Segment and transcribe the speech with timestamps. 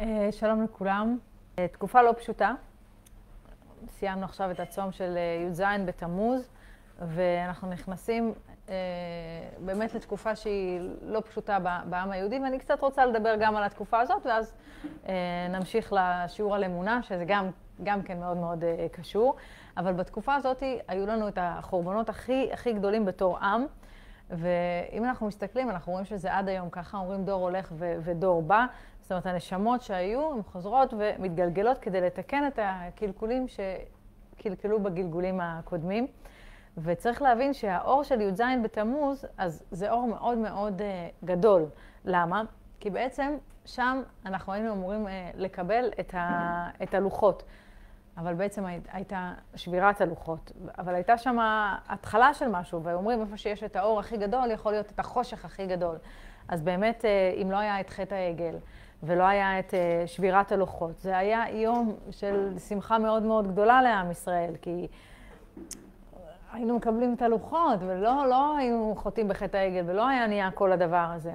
[0.00, 1.18] אה, שלום לכולם.
[1.58, 2.52] אה, תקופה לא פשוטה.
[3.88, 6.48] סיימנו עכשיו את הצום של אה, י"ז בתמוז,
[6.98, 8.34] ואנחנו נכנסים
[9.58, 14.26] באמת לתקופה שהיא לא פשוטה בעם היהודי, ואני קצת רוצה לדבר גם על התקופה הזאת,
[14.26, 14.54] ואז
[15.50, 17.50] נמשיך לשיעור על אמונה, שזה גם,
[17.82, 19.36] גם כן מאוד מאוד קשור.
[19.76, 23.66] אבל בתקופה הזאת היו לנו את החורבנות הכי, הכי גדולים בתור עם.
[24.30, 28.66] ואם אנחנו מסתכלים, אנחנו רואים שזה עד היום, ככה אומרים דור הולך ודור בא.
[29.08, 36.06] זאת אומרת, הנשמות שהיו, הן חוזרות ומתגלגלות כדי לתקן את הקלקולים שקלקלו בגלגולים הקודמים.
[36.78, 41.66] וצריך להבין שהאור של י"ז בתמוז, אז זה אור מאוד מאוד uh, גדול.
[42.04, 42.42] למה?
[42.80, 47.42] כי בעצם שם אנחנו היינו אמורים uh, לקבל את, ה, את הלוחות.
[48.16, 50.52] אבל בעצם הייתה שבירת הלוחות.
[50.78, 51.38] אבל הייתה שם
[51.88, 55.66] התחלה של משהו, ואומרים, איפה שיש את האור הכי גדול, יכול להיות את החושך הכי
[55.66, 55.96] גדול.
[56.48, 58.54] אז באמת, אה, אם לא היה את חטא העגל,
[59.02, 64.10] ולא היה את אה, שבירת הלוחות, זה היה יום של שמחה מאוד מאוד גדולה לעם
[64.10, 64.86] ישראל, כי
[66.52, 71.06] היינו מקבלים את הלוחות, ולא לא היינו חוטאים בחטא העגל, ולא היה נהיה כל הדבר
[71.14, 71.32] הזה.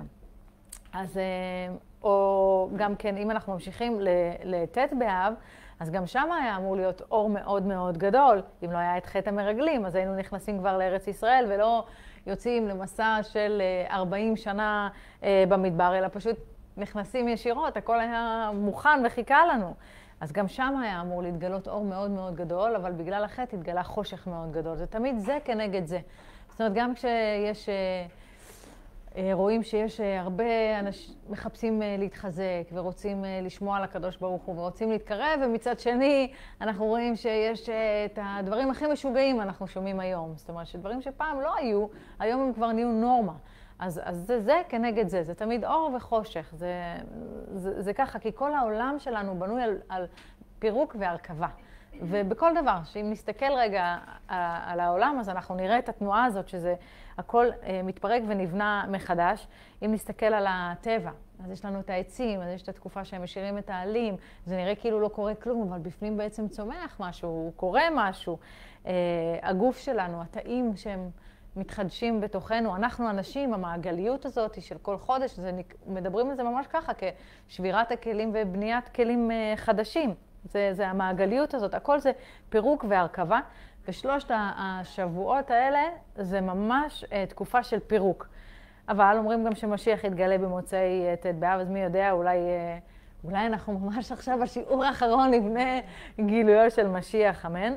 [0.94, 4.00] אז, אה, או גם כן, אם אנחנו ממשיכים
[4.44, 5.34] לט' באב,
[5.80, 8.42] אז גם שם היה אמור להיות אור מאוד מאוד גדול.
[8.66, 11.84] אם לא היה את חטא המרגלים, אז היינו נכנסים כבר לארץ ישראל ולא
[12.28, 13.62] יוצאים למסע של
[13.92, 14.90] 40 אה, שנה
[15.50, 19.74] במדבר, אלא פשוט נכנסים ישירות, הכל היה מוכן וחיכה לנו.
[20.22, 24.28] אז גם שם היה אמור להתגלות אור מאוד מאוד גדול, אבל בגלל החטא התגלה חושך
[24.28, 24.76] מאוד גדול.
[24.76, 26.00] זה תמיד זה כנגד זה.
[26.50, 27.70] זאת אומרת, גם כשיש...
[27.70, 28.06] אה,
[29.18, 34.92] אה, רואים שיש אה, הרבה אנשים מחפשים להתחזק ורוצים לשמוע על הקדוש ברוך הוא ורוצים
[34.92, 37.70] להתקרב, ומצד שני אנחנו רואים שיש
[38.06, 40.34] את הדברים הכי משוגעים אנחנו שומעים היום.
[40.36, 41.88] זאת אומרת שדברים שפעם לא היו,
[42.20, 43.34] היום הם כבר נהיו נורמה.
[43.84, 46.96] אז, אז זה זה כנגד זה, זה תמיד אור וחושך, זה,
[47.56, 50.06] זה, זה ככה, כי כל העולם שלנו בנוי על, על
[50.60, 51.48] פירוק והרכבה.
[52.02, 53.98] ובכל דבר, שאם נסתכל רגע
[54.66, 56.76] על העולם, אז אנחנו נראה את התנועה הזאת, שזה
[57.18, 59.48] הכל אה, מתפרק ונבנה מחדש.
[59.86, 61.12] אם נסתכל על הטבע,
[61.44, 64.16] אז יש לנו את העצים, אז יש את התקופה שהם משאירים את העלים,
[64.46, 68.38] זה נראה כאילו לא קורה כלום, אבל בפנים בעצם צומח משהו, קורה משהו.
[68.86, 68.92] אה,
[69.42, 71.10] הגוף שלנו, התאים שהם
[71.56, 75.52] מתחדשים בתוכנו, אנחנו אנשים, המעגליות הזאת של כל חודש, זה,
[75.88, 76.92] מדברים על זה ממש ככה,
[77.48, 80.14] כשבירת הכלים ובניית כלים אה, חדשים.
[80.44, 82.12] זה, זה המעגליות הזאת, הכל זה
[82.50, 83.40] פירוק והרכבה,
[83.88, 85.82] ושלושת השבועות האלה
[86.16, 88.28] זה ממש uh, תקופה של פירוק.
[88.90, 92.38] אבל אומרים גם שמשיח יתגלה במוצאי uh, ט' באב, אז מי יודע, אולי,
[93.24, 95.82] אולי אנחנו ממש עכשיו בשיעור האחרון לפני
[96.26, 97.74] גילויו של משיח, אמן.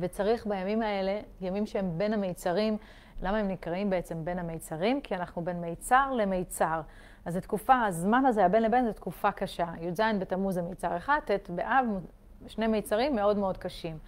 [0.00, 2.76] וצריך בימים האלה, ימים שהם בין המיצרים,
[3.22, 5.00] למה הם נקראים בעצם בין המיצרים?
[5.00, 6.80] כי אנחנו בין מיצר למיצר.
[7.24, 9.66] אז תקופה, הזמן הזה, הבין לבין, זו תקופה קשה.
[9.80, 11.86] י"ז בתמוז זה מיצר אחד, ט' באב,
[12.46, 13.98] שני מיצרים מאוד מאוד קשים.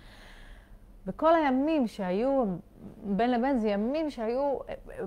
[1.06, 2.44] וכל הימים שהיו
[3.02, 4.58] בין לבין, זה ימים שהיו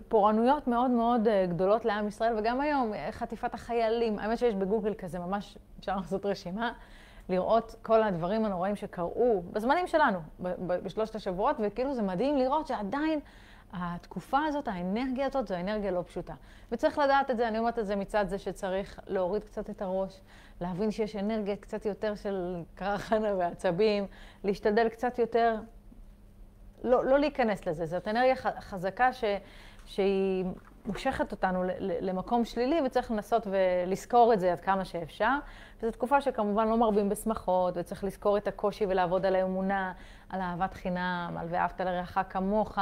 [0.08, 4.94] פורענויות מאוד מאוד אה, גדולות לעם ישראל, וגם היום, אה, חטיפת החיילים, האמת שיש בגוגל
[4.94, 6.74] כזה, ממש אפשר לעשות רשימה,
[7.30, 10.20] לראות כל הדברים הנוראים שקרו בזמנים שלנו,
[10.68, 13.20] בשלושת השבועות, וכאילו זה מדהים לראות שעדיין
[13.74, 16.34] התקופה הזאת, האנרגיה הזאת, זו אנרגיה לא פשוטה.
[16.72, 20.22] וצריך לדעת את זה, אני אומרת את זה מצד זה שצריך להוריד קצת את הראש,
[20.62, 24.06] להבין שיש אנרגיה קצת יותר של קרחנה ועצבים,
[24.44, 25.56] להשתדל קצת יותר,
[26.84, 27.86] לא, לא להיכנס לזה.
[27.86, 29.24] זאת אנרגיה חזקה ש,
[29.86, 30.46] שהיא
[30.86, 35.36] מושכת אותנו למקום שלילי, וצריך לנסות ולזכור את זה עד כמה שאפשר.
[35.80, 39.94] וזו תקופה שכמובן לא מרבים בשמחות, וצריך לזכור את הקושי ולעבוד על האמונה,
[40.30, 42.78] על אהבת חינם, על ואהבת לרעך כמוך.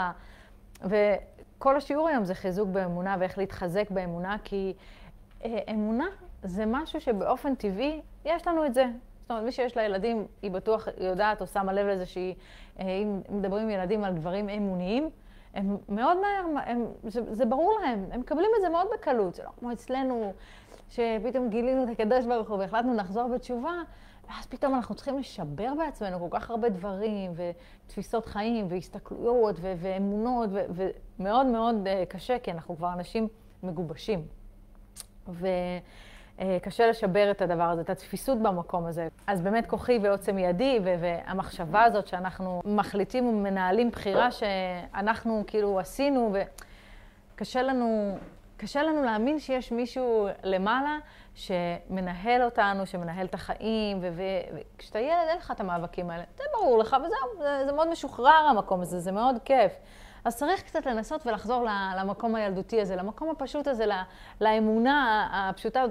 [0.82, 4.74] וכל השיעור היום זה חיזוק באמונה ואיך להתחזק באמונה, כי
[5.44, 6.06] אה, אמונה
[6.44, 8.86] זה משהו שבאופן טבעי יש לנו את זה.
[9.22, 12.36] זאת אומרת, מי שיש לה ילדים, היא בטוח יודעת או שמה לב לזה שהיא,
[12.80, 15.10] אה, אם מדברים עם ילדים על דברים אמוניים,
[15.54, 19.36] הם מאוד מהר, הם, זה, זה ברור להם, הם מקבלים את זה מאוד בקלות.
[19.36, 20.34] זה לא כמו אצלנו,
[20.90, 23.74] שפתאום גילינו את הקדוש ברוך הוא והחלטנו לחזור בתשובה,
[24.28, 30.50] ואז פתאום אנחנו צריכים לשבר בעצמנו כל כך הרבה דברים, ותפיסות חיים, והסתכלויות, ו- ואמונות,
[30.54, 30.90] ו-
[31.20, 33.28] ומאוד מאוד uh, קשה, כי אנחנו כבר אנשים
[33.64, 34.26] מגובשים.
[36.48, 39.08] וקשה לשבר את הדבר הזה, את התפיסות במקום הזה.
[39.28, 46.34] אז באמת כוחי ועוצם ידי, והמחשבה הזאת שאנחנו מחליטים ומנהלים בחירה שאנחנו כאילו עשינו,
[47.36, 48.18] וקשה לנו,
[48.58, 50.98] קשה לנו להאמין שיש מישהו למעלה.
[51.36, 56.24] שמנהל אותנו, שמנהל את החיים, וכשאתה ילד אין לך את המאבקים האלה.
[56.38, 59.72] זה ברור לך, וזהו, זה, זה מאוד משוחרר המקום הזה, זה מאוד כיף.
[60.26, 61.66] אז צריך קצת לנסות ולחזור
[61.98, 63.86] למקום הילדותי הזה, למקום הפשוט הזה,
[64.42, 65.84] לאמונה הפשוטה.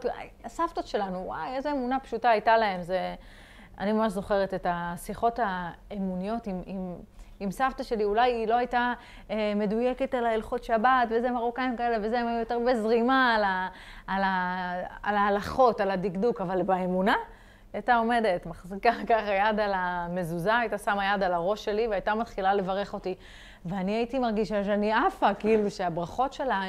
[0.45, 2.83] הסבתות שלנו, וואי, איזו אמונה פשוטה הייתה להם.
[2.83, 3.15] זה...
[3.79, 6.95] אני ממש זוכרת את השיחות האמוניות עם, עם,
[7.41, 8.05] עם סבתא שלי.
[8.05, 8.93] אולי היא לא הייתה
[9.31, 13.69] אה, מדויקת על ההלכות שבת, וזה מרוקאים כאלה, וזה, הם היו יותר בזרימה על, ה,
[14.07, 14.73] על, ה,
[15.03, 17.15] על ההלכות, על הדקדוק, אבל באמונה,
[17.73, 22.55] הייתה עומדת, מחזיקה ככה יד על המזוזה, הייתה שמה יד על הראש שלי והייתה מתחילה
[22.55, 23.15] לברך אותי.
[23.65, 26.63] ואני הייתי מרגישה שאני עפה, כאילו שהברכות שלה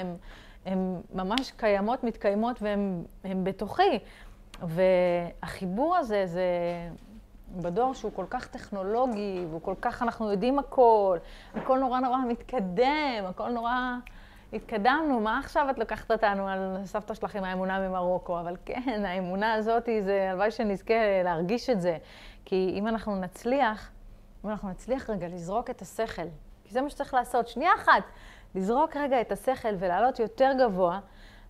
[0.66, 4.00] הן ממש קיימות, מתקיימות והן בתוכי.
[4.64, 6.46] והחיבור הזה, זה
[7.56, 11.18] בדור שהוא כל כך טכנולוגי, והוא כל כך, אנחנו יודעים הכל,
[11.56, 13.74] הכל נורא נורא מתקדם, הכל נורא...
[14.54, 18.40] התקדמנו, מה עכשיו את לוקחת אותנו על סבתא שלך עם האמונה ממרוקו?
[18.40, 20.94] אבל כן, האמונה הזאת, זה הלוואי שנזכה
[21.24, 21.98] להרגיש את זה.
[22.46, 23.90] כי אם אנחנו נצליח,
[24.46, 26.28] אם אנחנו נצליח רגע לזרוק את השכל,
[26.72, 28.04] כי זה מה שצריך לעשות, שנייה אחת,
[28.56, 31.00] לזרוק רגע את השכל ולעלות יותר גבוה,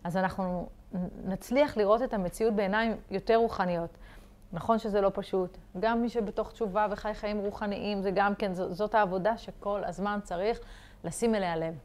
[0.04, 0.70] אז אנחנו
[1.24, 3.98] נצליח לראות את המציאות בעיניים יותר רוחניות.
[4.54, 5.58] נכון שזה לא פשוט.
[5.80, 10.60] גם מי שבתוך תשובה וחי חיים רוחניים, זה גם כן, זאת העבודה שכל הזמן צריך
[11.04, 11.80] לשים אליה לב.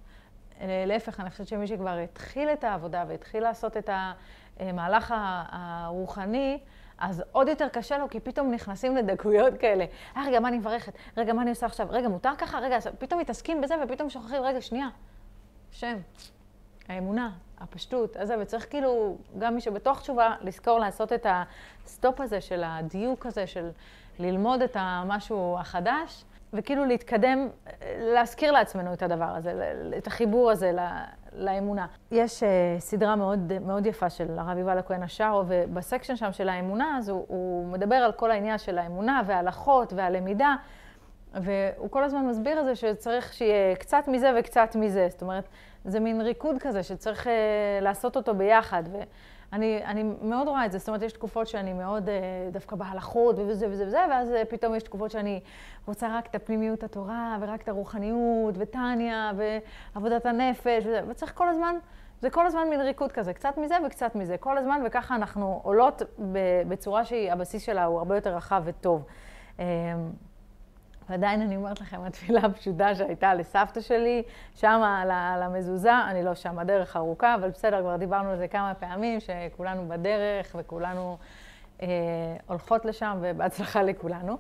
[0.87, 3.91] להפך, אני חושבת שמי שכבר התחיל את העבודה והתחיל לעשות את
[4.61, 5.15] המהלך
[5.51, 6.59] הרוחני,
[6.99, 9.85] אז עוד יותר קשה לו, כי פתאום נכנסים לדקויות כאלה.
[10.17, 10.93] אה, רגע, מה אני מברכת?
[11.17, 11.87] רגע, מה אני עושה עכשיו?
[11.91, 12.59] רגע, מותר ככה?
[12.59, 14.89] רגע, פתאום מתעסקים בזה ופתאום שוכחים, רגע, שנייה.
[15.71, 15.97] שם,
[16.89, 21.27] האמונה, הפשטות, הזה, וצריך כאילו, גם מי שבתוך תשובה, לזכור לעשות את
[21.85, 23.71] הסטופ הזה של הדיוק הזה, של
[24.19, 26.25] ללמוד את המשהו החדש.
[26.53, 27.49] וכאילו להתקדם,
[27.99, 30.73] להזכיר לעצמנו את הדבר הזה, את החיבור הזה
[31.37, 31.87] לאמונה.
[32.11, 32.47] יש uh,
[32.81, 37.09] סדרה מאוד, מאוד יפה של הרב יובל הכהן השרוף, וב section שם של האמונה, אז
[37.09, 40.55] הוא, הוא מדבר על כל העניין של האמונה וההלכות והלמידה,
[41.35, 45.07] והוא כל הזמן מסביר את זה שצריך שיהיה קצת מזה וקצת מזה.
[45.11, 45.49] זאת אומרת,
[45.85, 47.31] זה מין ריקוד כזה שצריך uh,
[47.83, 48.83] לעשות אותו ביחד.
[48.93, 48.99] ו...
[49.53, 52.15] אני, אני מאוד רואה את זה, זאת אומרת, יש תקופות שאני מאוד אה,
[52.53, 55.41] דווקא בהלכות וזה וזה וזה, ואז אה, פתאום יש תקופות שאני
[55.87, 61.77] רוצה רק את הפנימיות התורה, ורק את הרוחניות, וטניה, ועבודת הנפש, וזה, וצריך כל הזמן,
[62.21, 66.03] זה כל הזמן מין ריקוד כזה, קצת מזה וקצת מזה, כל הזמן, וככה אנחנו עולות
[66.69, 69.05] בצורה שהבסיס שלה הוא הרבה יותר רחב וטוב.
[71.09, 74.23] ועדיין אני אומרת לכם, התפילה הפשוטה שהייתה לסבתא שלי,
[74.55, 78.75] שם על המזוזה, אני לא שם, הדרך ארוכה, אבל בסדר, כבר דיברנו על זה כמה
[78.75, 81.19] פעמים, שכולנו בדרך וכולנו
[81.83, 81.89] אה,
[82.47, 84.39] הולכות לשם, ובהצלחה לכולנו.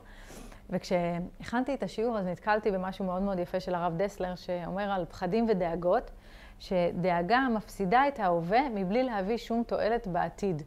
[0.71, 5.47] וכשהכנתי את השיעור, אז נתקלתי במשהו מאוד מאוד יפה של הרב דסלר, שאומר על פחדים
[5.49, 6.11] ודאגות,
[6.59, 10.63] שדאגה מפסידה את ההווה מבלי להביא שום תועלת בעתיד.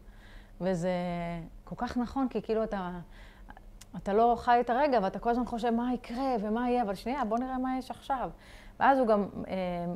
[0.61, 0.91] וזה
[1.63, 2.89] כל כך נכון, כי כאילו אתה...
[3.97, 7.25] אתה לא חי את הרגע, ואתה כל הזמן חושב מה יקרה ומה יהיה, אבל שנייה,
[7.25, 8.29] בוא נראה מה יש עכשיו.
[8.79, 9.55] ואז הוא גם אה,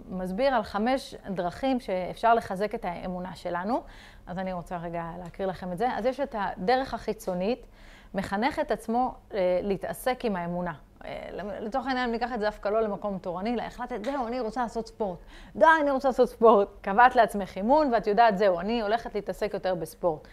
[0.10, 3.81] מסביר על חמש דרכים שאפשר לחזק את האמונה שלנו.
[4.28, 5.90] אז אני רוצה רגע להקריא לכם את זה.
[5.98, 7.66] אז יש את הדרך החיצונית,
[8.13, 10.74] מחנך את עצמו אה, להתעסק עם האמונה.
[11.06, 11.30] אה,
[11.60, 14.62] לצורך העניין, אני אקח את זה דווקא לא למקום תורני, אלא החלטת, זהו, אני רוצה
[14.62, 15.19] לעשות ספורט.
[15.56, 16.68] די, אני רוצה לעשות ספורט.
[16.81, 20.28] קבעת לעצמך אימון, ואת יודעת, זהו, אני הולכת להתעסק יותר בספורט.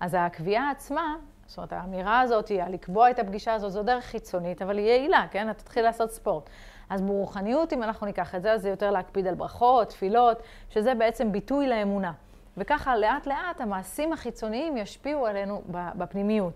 [0.00, 1.16] אז הקביעה עצמה,
[1.46, 5.50] זאת אומרת, האמירה הזאת, לקבוע את הפגישה הזאת, זו דרך חיצונית, אבל היא יעילה, כן?
[5.50, 6.50] אתה תתחיל לעשות ספורט.
[6.90, 10.94] אז ברוחניות, אם אנחנו ניקח את זה, אז זה יותר להקפיד על ברכות, תפילות, שזה
[10.94, 12.12] בעצם ביטוי לאמונה.
[12.56, 16.52] וככה, לאט-לאט, המעשים החיצוניים ישפיעו עלינו בפנימיות.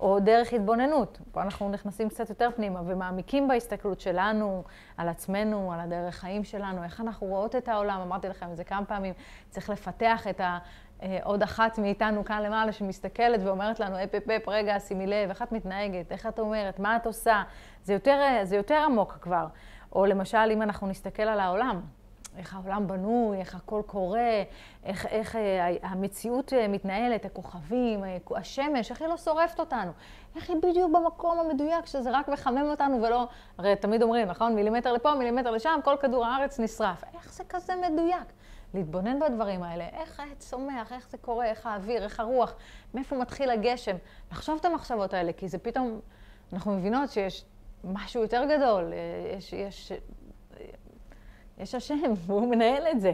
[0.00, 1.18] או דרך התבוננות.
[1.32, 4.64] פה אנחנו נכנסים קצת יותר פנימה ומעמיקים בהסתכלות שלנו,
[4.96, 8.00] על עצמנו, על הדרך חיים שלנו, איך אנחנו רואות את העולם.
[8.00, 9.14] אמרתי לכם את זה כמה פעמים,
[9.50, 10.58] צריך לפתח את ה...
[11.22, 15.42] עוד אחת מאיתנו כאן למעלה שמסתכלת ואומרת לנו, אפ אפ אפ, רגע, שימי לב, איך
[15.42, 17.42] את מתנהגת, איך את אומרת, מה את עושה.
[17.84, 19.46] זה יותר, אה, זה יותר עמוק כבר.
[19.92, 21.80] או למשל, אם אנחנו נסתכל על העולם,
[22.36, 24.42] איך העולם בנוי, איך הכל קורה,
[24.84, 28.04] איך, איך אה, המציאות מתנהלת, הכוכבים,
[28.36, 29.90] השמש, איך היא לא שורפת אותנו,
[30.36, 33.26] איך היא בדיוק במקום המדויק, שזה רק מחמם אותנו ולא,
[33.58, 34.54] הרי תמיד אומרים, נכון?
[34.54, 37.04] מילימטר לפה, מילימטר לשם, כל כדור הארץ נשרף.
[37.14, 38.32] איך זה כזה מדויק?
[38.74, 42.54] להתבונן בדברים האלה, איך העץ צומח, איך זה קורה, איך האוויר, איך הרוח,
[42.94, 43.96] מאיפה מתחיל הגשם.
[44.32, 46.00] לחשוב את המחשבות האלה, כי זה פתאום,
[46.52, 47.44] אנחנו מבינות שיש
[47.84, 48.92] משהו יותר גדול,
[49.36, 49.92] יש, יש,
[51.58, 53.12] יש השם, והוא מנהל את זה.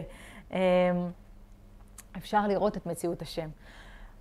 [0.51, 0.57] אמ,
[2.17, 3.49] אפשר לראות את מציאות השם.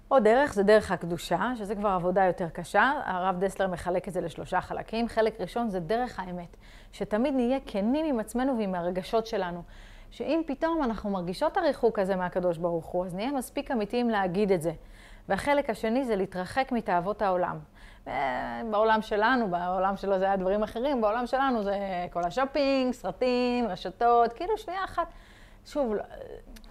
[0.08, 2.92] עוד דרך זה דרך הקדושה, שזה כבר עבודה יותר קשה.
[3.04, 5.08] הרב דסלר מחלק את זה לשלושה חלקים.
[5.08, 6.56] חלק ראשון זה דרך האמת,
[6.92, 9.62] שתמיד נהיה כנים עם עצמנו ועם הרגשות שלנו.
[10.12, 14.62] שאם פתאום אנחנו מרגישות הריחוק הזה מהקדוש ברוך הוא, אז נהיה מספיק אמיתיים להגיד את
[14.62, 14.72] זה.
[15.28, 17.58] והחלק השני זה להתרחק מתאוות העולם.
[18.70, 21.76] בעולם שלנו, בעולם שלו זה היה דברים אחרים, בעולם שלנו זה
[22.12, 25.06] כל השופינג, סרטים, רשתות, כאילו שנייה אחת.
[25.66, 25.92] שוב,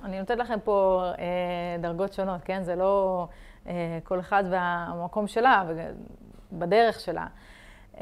[0.04, 2.64] אני נותנת לכם פה אה, דרגות שונות, כן?
[2.64, 3.28] זה לא
[3.68, 5.64] אה, כל אחד והמקום שלה,
[6.52, 7.28] בדרך שלה.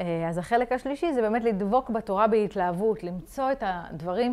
[0.00, 4.32] אה, אז החלק השלישי זה באמת לדבוק בתורה בהתלהבות, למצוא את הדברים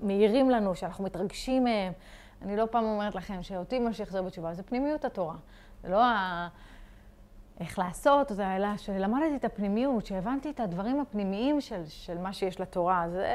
[0.00, 1.92] שמאירים לנו, שאנחנו מתרגשים מהם.
[2.42, 5.34] אני לא פעם אומרת לכם שאותי מה שיחזר בתשובה זה פנימיות התורה.
[5.82, 6.48] זה לא ה...
[7.60, 13.06] איך לעשות, אלא שלמדתי את הפנימיות, שהבנתי את הדברים הפנימיים של, של מה שיש לתורה.
[13.10, 13.26] זה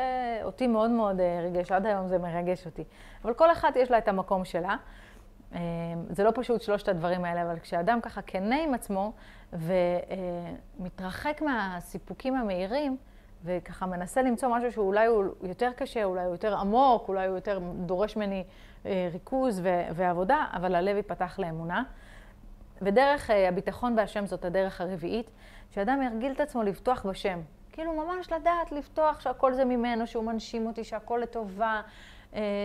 [0.44, 2.84] אותי מאוד מאוד אה, ריגש, עד היום זה מרגש אותי.
[3.24, 4.76] אבל כל אחת יש לה את המקום שלה.
[5.56, 5.60] אה,
[6.10, 9.12] זה לא פשוט שלושת הדברים האלה, אבל כשאדם ככה כנה עם עצמו
[9.54, 12.98] ומתרחק מהסיפוקים המהירים,
[13.44, 17.60] וככה מנסה למצוא משהו שאולי הוא יותר קשה, אולי הוא יותר עמוק, אולי הוא יותר
[17.86, 18.44] דורש ממני
[18.86, 19.62] אה, ריכוז
[19.96, 21.84] ועבודה, אבל הלב ייפתח לאמונה.
[22.82, 25.32] ודרך אה, הביטחון בהשם זאת הדרך הרביעית,
[25.72, 27.40] שאדם ירגיל את עצמו לבטוח בשם.
[27.72, 31.82] כאילו ממש לדעת לפתוח שהכל זה ממנו, שהוא מנשים אותי, שהכל לטובה,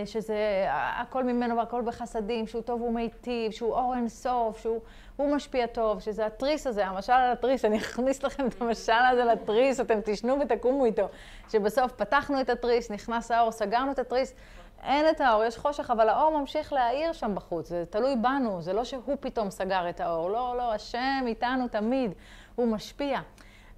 [0.05, 4.81] שזה הכל ממנו והכל בחסדים, שהוא טוב ומיטיב, שהוא אור אין סוף, שהוא
[5.19, 9.81] משפיע טוב, שזה התריס הזה, המשל על התריס, אני אכניס לכם את המשל הזה לתריס,
[9.81, 11.09] אתם תשנו ותקומו איתו.
[11.49, 14.35] שבסוף פתחנו את התריס, נכנס האור, סגרנו את התריס,
[14.83, 18.73] אין את האור, יש חושך, אבל האור ממשיך להאיר שם בחוץ, זה תלוי בנו, זה
[18.73, 22.13] לא שהוא פתאום סגר את האור, לא, לא, השם איתנו תמיד,
[22.55, 23.21] הוא משפיע.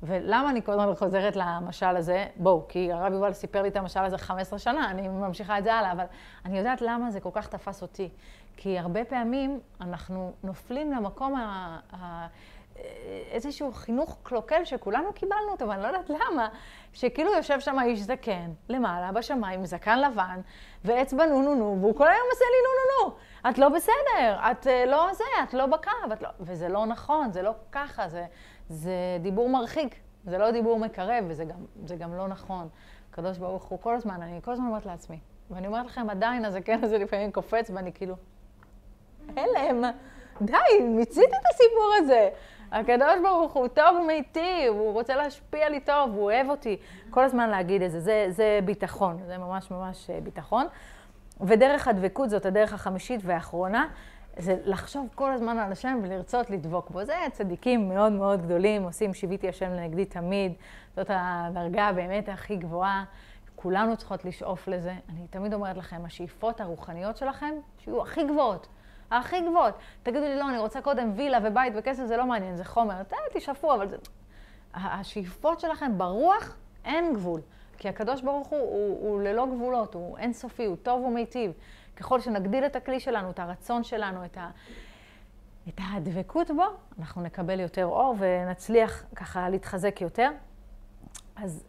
[0.02, 2.26] ולמה אני כל הזמן חוזרת למשל הזה?
[2.36, 5.74] בואו, כי הרב יובל סיפר לי את המשל הזה 15 שנה, אני ממשיכה את זה
[5.74, 6.04] הלאה, אבל
[6.44, 8.08] אני יודעת למה זה כל כך תפס אותי.
[8.56, 11.78] כי הרבה פעמים אנחנו נופלים למקום ה...
[11.92, 12.26] ה...
[13.30, 16.48] איזשהו חינוך קלוקל שכולנו קיבלנו אותו, ואני לא יודעת למה,
[16.92, 20.40] שכאילו יושב שם איש זקן, למעלה, בשמיים, זקן לבן,
[20.84, 23.16] ואצבע נו נו נו, והוא כל היום עושה לי נו נו נו.
[23.50, 26.28] את לא בסדר, את אה, לא זה, את לא בקו, את לא...
[26.40, 28.26] וזה לא נכון, זה לא ככה, זה,
[28.68, 29.94] זה דיבור מרחיק,
[30.24, 32.68] זה לא דיבור מקרב, וזה גם, גם לא נכון.
[33.10, 35.18] הקדוש ברוך הוא כל הזמן, אני כל הזמן אומרת לעצמי,
[35.50, 38.14] ואני אומרת לכם, עדיין הזקן הזה לפעמים קופץ, ואני כאילו,
[39.36, 39.84] הלם,
[40.42, 42.28] די, מיצית את הסיפור הזה.
[42.72, 46.76] הקדוש ברוך הוא טוב ומיטיב, הוא רוצה להשפיע לי טוב, הוא אוהב אותי.
[47.10, 50.66] כל הזמן להגיד את זה, זה, זה ביטחון, זה ממש ממש אה, ביטחון.
[51.40, 53.88] ודרך הדבקות זאת הדרך החמישית והאחרונה,
[54.38, 57.04] זה לחשוב כל הזמן על השם ולרצות לדבוק בו.
[57.04, 60.52] זה צדיקים מאוד מאוד גדולים, עושים שיוויתי השם לנגדי תמיד.
[60.96, 63.04] זאת הדרגה באמת הכי גבוהה.
[63.56, 64.94] כולנו צריכות לשאוף לזה.
[65.08, 68.68] אני תמיד אומרת לכם, השאיפות הרוחניות שלכם, שיהיו הכי גבוהות.
[69.10, 69.74] הכי גבוהות.
[70.02, 73.02] תגידו לי, לא, אני רוצה קודם וילה ובית וכסף, זה לא מעניין, זה חומר.
[73.32, 73.96] תשאפו, אבל זה...
[74.74, 77.40] השאיפות שלכם ברוח, אין גבול.
[77.78, 81.52] כי הקדוש ברוך הוא, הוא, הוא ללא גבולות, הוא אינסופי, הוא טוב ומיטיב.
[81.98, 84.50] ככל שנגדיל את הכלי שלנו, את הרצון שלנו, את, ה,
[85.68, 86.64] את הדבקות בו,
[86.98, 90.30] אנחנו נקבל יותר אור ונצליח ככה להתחזק יותר.
[91.36, 91.64] אז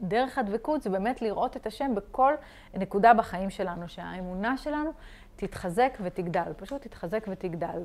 [0.00, 2.34] דרך הדבקות זה באמת לראות את השם בכל
[2.74, 4.90] נקודה בחיים שלנו, שהאמונה שלנו
[5.36, 7.84] תתחזק ותגדל, פשוט תתחזק ותגדל.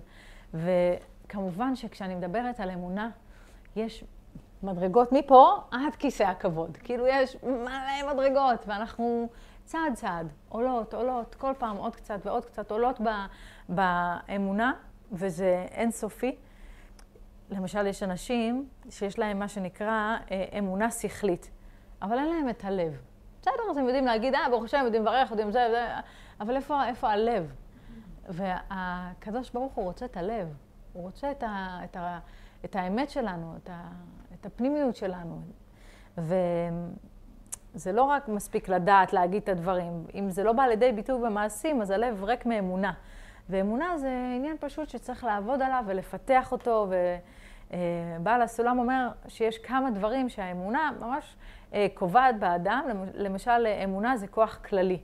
[0.54, 3.10] וכמובן שכשאני מדברת על אמונה,
[3.76, 4.04] יש
[4.64, 6.78] מדרגות מפה עד כיסא הכבוד.
[6.78, 9.30] כאילו יש מלא מדרגות, ואנחנו
[9.70, 13.00] צעד צעד, עולות, עולות, כל פעם עוד קצת ועוד קצת עולות
[13.70, 14.74] באמונה,
[15.12, 16.36] וזה אינסופי.
[17.50, 21.52] למשל, יש אנשים שיש להם מה שנקרא אה, אמונה שכלית,
[22.02, 23.02] אבל אין להם את הלב.
[23.42, 25.88] בסדר, אז הם יודעים להגיד, אה, ברוך השם, יודעים לברך, יודעים זה, זה,
[26.40, 27.54] אבל איפה, איפה הלב?
[28.30, 30.58] והקדוש ברוך הוא רוצה את הלב,
[30.94, 32.20] הוא רוצה את, ה, את, ה,
[32.66, 33.90] את האמת שלנו, את, ה,
[34.34, 35.42] את הפנימיות שלנו.
[37.76, 40.04] וזה לא רק מספיק לדעת, להגיד את הדברים.
[40.16, 42.92] אם זה לא בא לידי ביטוי במעשים, אז הלב ריק מאמונה.
[43.50, 46.88] ואמונה זה עניין פשוט שצריך לעבוד עליו ולפתח אותו.
[47.70, 51.36] ובעל הסולם אומר שיש כמה דברים שהאמונה ממש
[51.74, 52.84] אה, קובעת באדם.
[53.14, 55.00] למשל, אמונה זה כוח כללי.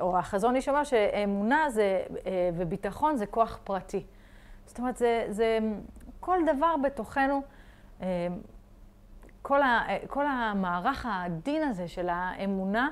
[0.00, 4.04] או החזון איש אומר שאמונה זה, אה, וביטחון זה כוח פרטי.
[4.66, 5.58] זאת אומרת, זה, זה
[6.20, 7.42] כל דבר בתוכנו,
[8.02, 8.06] אה,
[9.42, 12.88] כל, ה, כל המערך הדין הזה של האמונה,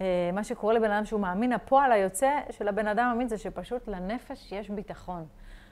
[0.00, 3.88] אה, מה שקורה לבן אדם שהוא מאמין, הפועל היוצא של הבן אדם המאמין זה שפשוט
[3.88, 5.26] לנפש יש ביטחון.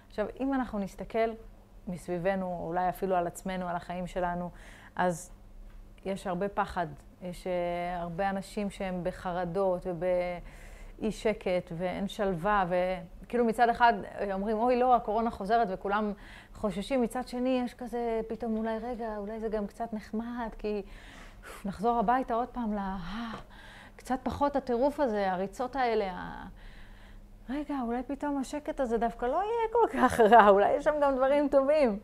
[0.09, 1.31] עכשיו, אם אנחנו נסתכל
[1.89, 4.51] מסביבנו, אולי אפילו על עצמנו, על החיים שלנו,
[4.97, 5.33] אז
[6.05, 6.87] יש הרבה פחד,
[7.23, 9.87] יש אה, הרבה אנשים שהם בחרדות
[11.01, 12.65] ובאי שקט ואין שלווה,
[13.23, 13.93] וכאילו מצד אחד
[14.33, 16.13] אומרים, אוי לא, הקורונה חוזרת וכולם
[16.55, 20.83] חוששים, מצד שני יש כזה פתאום אולי רגע, אולי זה גם קצת נחמד, כי
[21.65, 22.79] נחזור הביתה עוד פעם ל...
[23.97, 26.35] קצת פחות הטירוף הזה, הריצות האלה,
[27.51, 31.17] רגע, אולי פתאום השקט הזה דווקא לא יהיה כל כך רע, אולי יש שם גם
[31.17, 31.99] דברים טובים.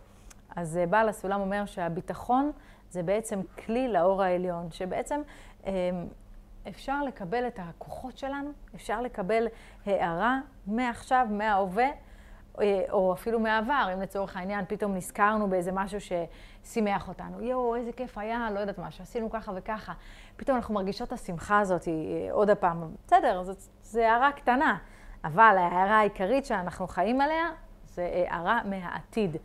[0.57, 2.53] אז אה, בעל הסולם אומר שהביטחון
[2.91, 5.21] זה בעצם כלי לאור העליון, שבעצם
[6.69, 9.47] אפשר לקבל את הכוחות שלנו, אפשר לקבל
[9.87, 11.89] הערה מעכשיו, מההווה,
[12.61, 17.43] אה, או אפילו מהעבר, אם לצורך העניין פתאום נזכרנו באיזה משהו ששימח אותנו.
[17.43, 19.93] יואו, איזה כיף היה, לא יודעת מה, שעשינו ככה וככה.
[20.37, 21.93] פתאום אנחנו מרגישות את השמחה הזאת אה,
[22.33, 22.95] עוד הפעם.
[23.07, 23.43] בסדר,
[23.83, 24.79] זו הערה קטנה,
[25.25, 27.51] אבל ההערה העיקרית שאנחנו חיים עליה
[27.87, 29.37] זה הערה מהעתיד.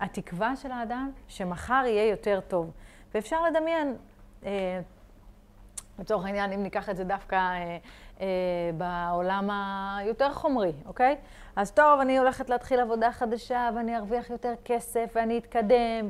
[0.00, 2.70] התקווה של האדם שמחר יהיה יותר טוב.
[3.14, 3.96] ואפשר לדמיין,
[4.44, 4.80] אה,
[6.02, 7.78] לצורך העניין, אם ניקח את זה דווקא אה,
[8.20, 8.26] אה,
[8.78, 11.16] בעולם היותר חומרי, אוקיי?
[11.56, 16.08] אז טוב, אני הולכת להתחיל עבודה חדשה, ואני ארוויח יותר כסף, ואני אתקדם,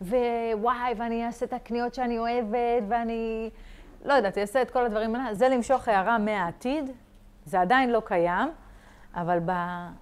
[0.00, 3.50] ווואי, ואני אעשה את הקניות שאני אוהבת, ואני,
[4.04, 5.34] לא יודעת, אעשה את כל הדברים האלה.
[5.34, 6.90] זה למשוך הערה מהעתיד,
[7.44, 8.48] זה עדיין לא קיים,
[9.14, 9.52] אבל ב...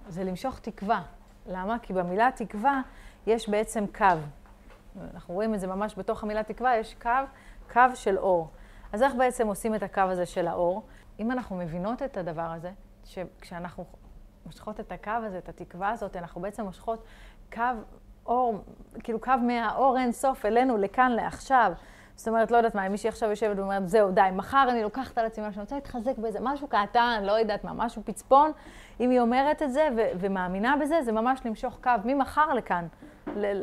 [0.07, 1.01] זה למשוך תקווה.
[1.47, 1.79] למה?
[1.79, 2.81] כי במילה תקווה
[3.27, 4.05] יש בעצם קו.
[5.13, 7.09] אנחנו רואים את זה ממש בתוך המילה תקווה, יש קו,
[7.73, 8.49] קו של אור.
[8.93, 10.83] אז איך בעצם עושים את הקו הזה של האור?
[11.19, 12.71] אם אנחנו מבינות את הדבר הזה,
[13.03, 13.85] שכשאנחנו
[14.45, 17.03] מושכות את הקו הזה, את התקווה הזאת, אנחנו בעצם מושכות
[17.53, 17.61] קו
[18.25, 18.63] אור,
[18.99, 21.71] כאילו קו מהאור אין סוף אלינו, לכאן, לעכשיו.
[22.15, 25.17] זאת אומרת, לא יודעת מה, אם מישהי עכשיו יושבת ואומרת, זהו, די, מחר אני לוקחת
[25.17, 28.51] על עצמי משהו, אני רוצה להתחזק באיזה משהו קטן, לא יודעת מה, משהו פצפון.
[28.99, 32.87] אם היא אומרת את זה ו- ומאמינה בזה, זה ממש למשוך קו ממחר לכאן,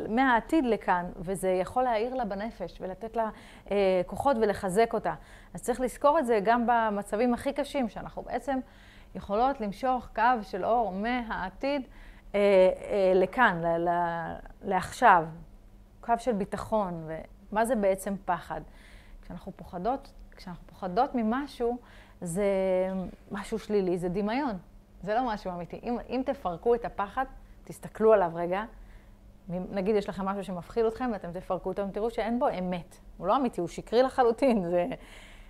[0.09, 3.29] מהעתיד לכאן, וזה יכול להעיר לה בנפש ולתת לה
[3.71, 5.13] אה, כוחות ולחזק אותה.
[5.53, 8.59] אז צריך לזכור את זה גם במצבים הכי קשים, שאנחנו בעצם
[9.15, 11.81] יכולות למשוך קו של אור מהעתיד
[12.35, 15.25] אה, אה, לכאן, ל- ל- לעכשיו,
[16.01, 17.07] קו של ביטחון.
[17.51, 18.61] ומה זה בעצם פחד?
[19.21, 21.77] כשאנחנו פוחדות, כשאנחנו פוחדות ממשהו,
[22.21, 22.45] זה
[23.31, 24.57] משהו שלילי, זה דמיון.
[25.03, 25.79] זה לא משהו אמיתי.
[25.83, 27.25] אם, אם תפרקו את הפחד,
[27.63, 28.63] תסתכלו עליו רגע,
[29.49, 32.97] נגיד יש לכם משהו שמפחיד אתכם ואתם תפרקו אותו, תראו שאין בו אמת.
[33.17, 34.69] הוא לא אמיתי, הוא שקרי לחלוטין.
[34.69, 34.85] זה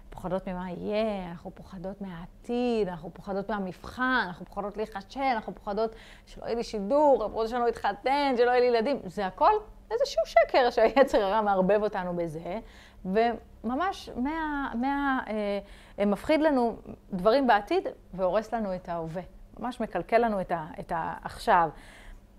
[0.10, 5.96] פוחדות ממה יהיה, אנחנו פוחדות מהעתיד, אנחנו פוחדות מהמבחן, אנחנו פוחדות להיחשל, אנחנו פוחדות
[6.26, 9.00] שלא יהיה לי שידור, אנחנו פוחדות שלא אתחתן, שלא יהיה לי ילדים.
[9.06, 9.52] זה הכל
[9.92, 12.60] איזשהו שקר שהיצר הרע מערבב אותנו בזה,
[13.06, 15.20] וממש מה, מה,
[16.00, 16.76] אה, מפחיד לנו
[17.14, 19.22] דברים בעתיד והורס לנו את ההווה.
[19.60, 21.70] ממש מקלקל לנו את, ה, את העכשיו.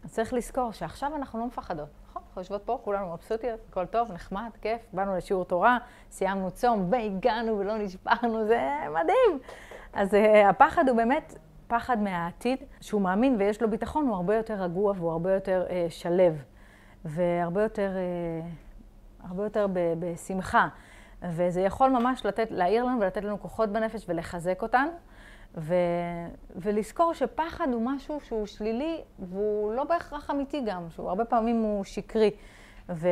[0.04, 2.22] אז צריך לזכור שעכשיו אנחנו לא מפחדות, נכון?
[2.26, 5.78] אנחנו יושבות פה, כולנו מבסוטיות, הכל טוב, נחמד, כיף, באנו לשיעור תורה,
[6.10, 9.38] סיימנו צום והגענו ולא נשברנו, זה מדהים.
[9.92, 10.16] אז uh,
[10.48, 15.12] הפחד הוא באמת פחד מהעתיד, שהוא מאמין ויש לו ביטחון, הוא הרבה יותר רגוע והוא
[15.12, 16.42] הרבה יותר uh, שלב,
[17.04, 20.68] והרבה יותר, uh, הרבה יותר ב- בשמחה.
[21.22, 24.90] וזה יכול ממש לתת, להעיר לנו ולתת לנו כוחות בנפש ולחזק אותנו.
[25.56, 25.74] ו...
[26.56, 31.84] ולזכור שפחד הוא משהו שהוא שלילי, והוא לא בהכרח אמיתי גם, שהוא הרבה פעמים הוא
[31.84, 32.30] שקרי.
[32.88, 33.08] ו...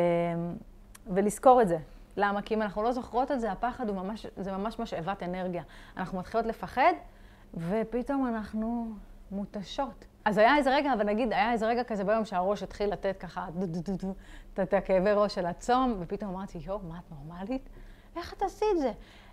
[1.06, 1.78] ולזכור את זה.
[2.16, 2.42] למה?
[2.42, 5.62] כי אם אנחנו לא זוכרות את זה, הפחד הוא ממש, זה ממש משאבת אנרגיה.
[5.96, 6.92] אנחנו מתחילות לפחד,
[7.54, 8.92] ופתאום אנחנו
[9.30, 10.04] מותשות.
[10.24, 13.46] אז היה איזה רגע, אבל נגיד, היה איזה רגע כזה ביום שהראש התחיל לתת ככה
[14.62, 17.68] את הכאבי ראש של הצום, ופתאום אמרתי, יואו, מה את נורמלית?
[18.16, 18.92] איך את עשית זה?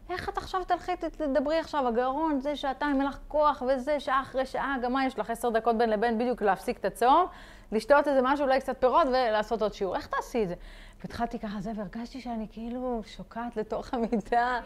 [0.09, 4.45] איך את עכשיו תלכי, תדברי עכשיו, הגרון, זה שעתיים, אין לך כוח, וזה שעה אחרי
[4.45, 7.25] שעה, גם מה, יש לך עשר דקות בין לבין בדיוק להפסיק את הצום,
[7.71, 9.95] לשתות איזה משהו, אולי קצת פירות, ולעשות עוד שיעור.
[9.95, 10.55] איך תעשי את זה?
[11.01, 14.59] והתחלתי ככה זה, והרגשתי שאני כאילו שוקעת לתוך המיטה,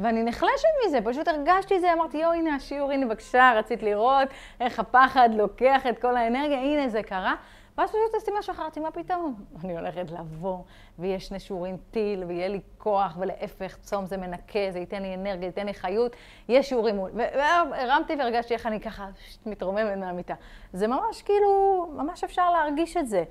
[0.00, 4.28] ואני נחלשת מזה, פשוט הרגשתי את זה, אמרתי, יואו, הנה השיעור, הנה בבקשה, רצית לראות
[4.60, 7.34] איך הפחד לוקח את כל האנרגיה, הנה זה קרה.
[7.80, 9.34] ואז פשוט משהו אחר, אמרתי, מה פתאום?
[9.64, 10.58] אני הולכת לבוא,
[10.98, 15.46] ויש שני שיעורים טיל, ויהיה לי כוח, ולהפך, צום זה מנקה, זה ייתן לי אנרגיה,
[15.46, 16.16] ייתן לי חיות,
[16.48, 17.10] יש שיעורים מול.
[17.14, 19.08] והרמתי והרגשתי איך אני ככה
[19.46, 20.34] מתרוממת מהמיטה.
[20.72, 23.24] זה ממש כאילו, ממש אפשר להרגיש את זה.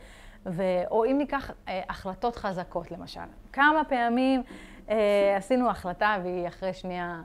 [0.45, 0.63] ו...
[0.91, 3.19] או אם ניקח אה, החלטות חזקות, למשל.
[3.53, 4.43] כמה פעמים
[4.89, 7.21] אה, עשינו החלטה, והיא אחרי שנייה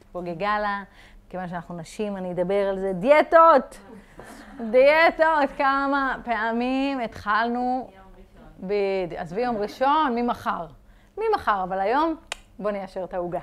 [0.00, 0.82] התפוגגה לה,
[1.28, 3.78] כיוון שאנחנו נשים, אני אדבר על זה, דיאטות!
[4.70, 7.90] דיאטות, כמה פעמים התחלנו...
[8.58, 9.20] בדיוק.
[9.20, 10.66] עזבי יום ראשון, ממחר.
[11.18, 12.16] ממחר, אבל היום
[12.58, 13.40] בוא ניישר את העוגה.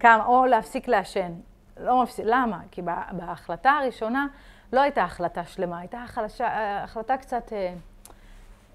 [0.00, 1.32] כמה, או להפסיק לעשן.
[1.80, 2.58] לא מפסיק, למה?
[2.70, 4.26] כי בהחלטה הראשונה
[4.72, 6.48] לא הייתה החלטה שלמה, הייתה החלשה,
[6.84, 7.52] החלטה קצת...
[7.52, 7.74] אה,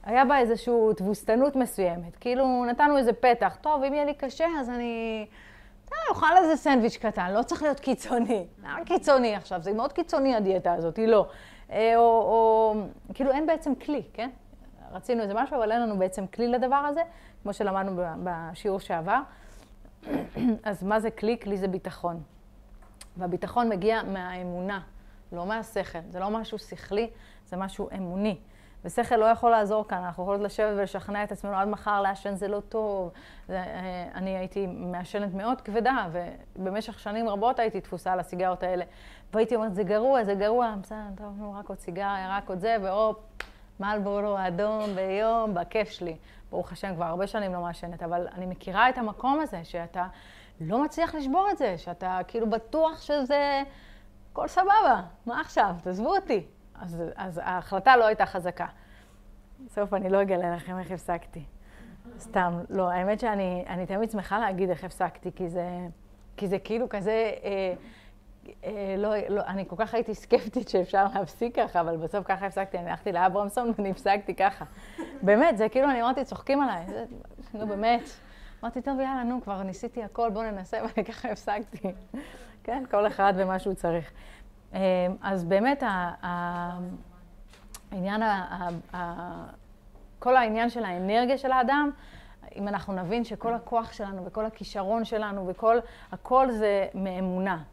[0.04, 2.15] היה בה איזושהי תבוסתנות מסוימת.
[2.20, 3.58] כאילו, נתנו איזה פתח.
[3.62, 5.26] טוב, אם יהיה לי קשה, אז אני...
[5.92, 8.48] אני אוכל איזה סנדוויץ' קטן, לא צריך להיות קיצוני.
[8.63, 9.62] למה קיצוני עכשיו?
[9.62, 11.28] זה מאוד קיצוני הדיאטה הזאת, היא לא.
[11.72, 12.74] אה, או, או
[13.14, 14.30] כאילו אין בעצם כלי, כן?
[14.92, 17.02] רצינו איזה משהו, אבל אין לנו בעצם כלי לדבר הזה,
[17.44, 19.20] כמו שלמדנו בשיעור שעבר.
[20.64, 21.38] אז מה זה כלי?
[21.40, 22.22] כלי זה ביטחון.
[23.18, 24.82] והביטחון מגיע מהאמונה
[25.32, 26.00] לא מהשכל.
[26.10, 27.10] זה לא משהו שכלי,
[27.46, 28.38] זה משהו אמוני.
[28.86, 32.48] ושכל לא יכול לעזור כאן, אנחנו יכולות לשבת ולשכנע את עצמנו עד מחר לעשן זה
[32.48, 33.12] לא טוב.
[33.48, 36.08] זה, אה, אני הייתי מעשנת מאוד כבדה,
[36.56, 38.86] ובמשך שנים רבות הייתי תפוסה על הסיגרות האלה.
[39.34, 42.76] והייתי אומרת, זה גרוע, זה גרוע, בסדר, טוב, נו, רק עוד סיגריה, רק עוד זה,
[42.84, 43.18] והופ,
[43.80, 46.18] מלבורו אדום ביום, בכיף שלי.
[46.52, 50.08] ברוך השם, כבר הרבה שנים לא מעשנת, אבל אני מכירה את המקום הזה, שאתה
[50.62, 53.63] לא מצליח לשבור את זה, שאתה כאילו בטוח שזה...
[54.32, 55.76] הכל סבבה, מה עכשיו?
[55.84, 56.46] תעזבו אותי.
[56.82, 58.65] אז, אז ההחלטה לא הייתה חזקה.
[59.65, 61.44] בסוף אני לא אגלה לכם איך הפסקתי.
[62.20, 65.68] סתם, לא, האמת שאני תמיד שמחה להגיד איך הפסקתי, כי זה,
[66.38, 67.74] כי זה כאילו כזה, אה,
[68.98, 72.90] לא, לא, אני כל כך הייתי סקפטית שאפשר להפסיק ככה, אבל בסוף ככה הפסקתי, אני
[72.90, 74.66] הלכתי לאברמסון ואני הפסקתי ככה.
[75.22, 77.06] באמת, זה כאילו, אני אמרתי, צוחקים עליי, זה,
[77.54, 78.10] נו באמת.
[78.64, 81.92] אמרתי, טוב, יאללה, נו, כבר ניסיתי הכל, בואו ננסה, ואני ככה הפסקתי.
[82.64, 84.12] כן, כל אחד ומה שהוא צריך.
[84.74, 84.80] אמ,
[85.22, 85.84] אז באמת
[87.92, 88.22] העניין,
[90.20, 91.92] כל העניין של האנרגיה של האדם,
[92.56, 95.78] אם אנחנו נבין שכל הכוח שלנו וכל הכישרון שלנו וכל,
[96.12, 97.64] הכל זה מאמונה.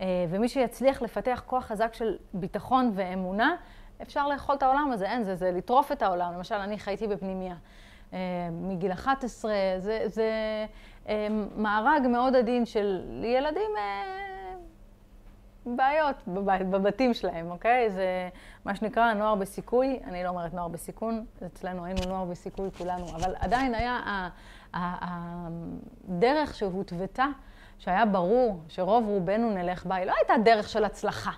[0.00, 3.56] אה, ומי שיצליח לפתח כוח חזק של ביטחון ואמונה,
[4.02, 6.32] אפשר לאכול את העולם הזה, אין, זה, זה לטרוף את העולם.
[6.32, 7.54] למשל, אני חייתי בפנימייה.
[8.12, 8.18] אה,
[8.52, 10.30] מגיל 11, זה, זה
[11.08, 13.70] אה, מארג מאוד עדין של ילדים
[15.66, 16.16] בעיות
[16.70, 17.90] בבתים שלהם, אוקיי?
[17.90, 18.28] זה
[18.64, 23.34] מה שנקרא נוער בסיכוי, אני לא אומרת נוער בסיכון, אצלנו היינו נוער בסיכוי כולנו, אבל
[23.38, 24.28] עדיין היה
[24.72, 27.26] הדרך שהותוותה,
[27.78, 31.32] שהיה ברור שרוב רובנו נלך בה, היא לא הייתה דרך של הצלחה,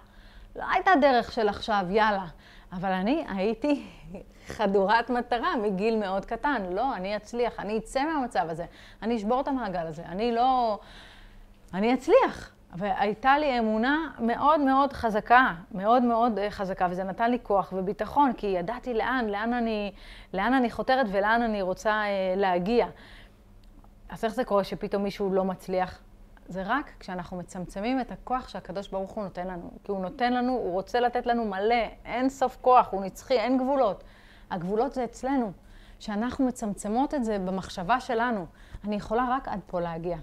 [0.56, 2.26] לא הייתה דרך של עכשיו, יאללה.
[2.72, 3.86] אבל אני הייתי
[4.56, 6.62] חדורת מטרה מגיל מאוד קטן.
[6.70, 8.64] לא, אני אצליח, אני אצא מהמצב הזה,
[9.02, 10.78] אני אשבור את המעגל הזה, אני לא...
[11.74, 12.50] אני אצליח.
[12.74, 18.32] והייתה לי אמונה מאוד מאוד חזקה, מאוד מאוד אה, חזקה, וזה נתן לי כוח וביטחון,
[18.32, 19.92] כי ידעתי לאן, לאן אני,
[20.34, 22.86] לאן אני חותרת ולאן אני רוצה אה, להגיע.
[24.08, 26.00] אז איך זה קורה שפתאום מישהו לא מצליח?
[26.48, 29.70] זה רק כשאנחנו מצמצמים את הכוח שהקדוש ברוך הוא נותן לנו.
[29.84, 33.58] כי הוא נותן לנו, הוא רוצה לתת לנו מלא, אין סוף כוח, הוא נצחי, אין
[33.58, 34.04] גבולות.
[34.50, 35.52] הגבולות זה אצלנו.
[35.98, 38.46] שאנחנו מצמצמות את זה במחשבה שלנו.
[38.84, 40.16] אני יכולה רק עד פה להגיע.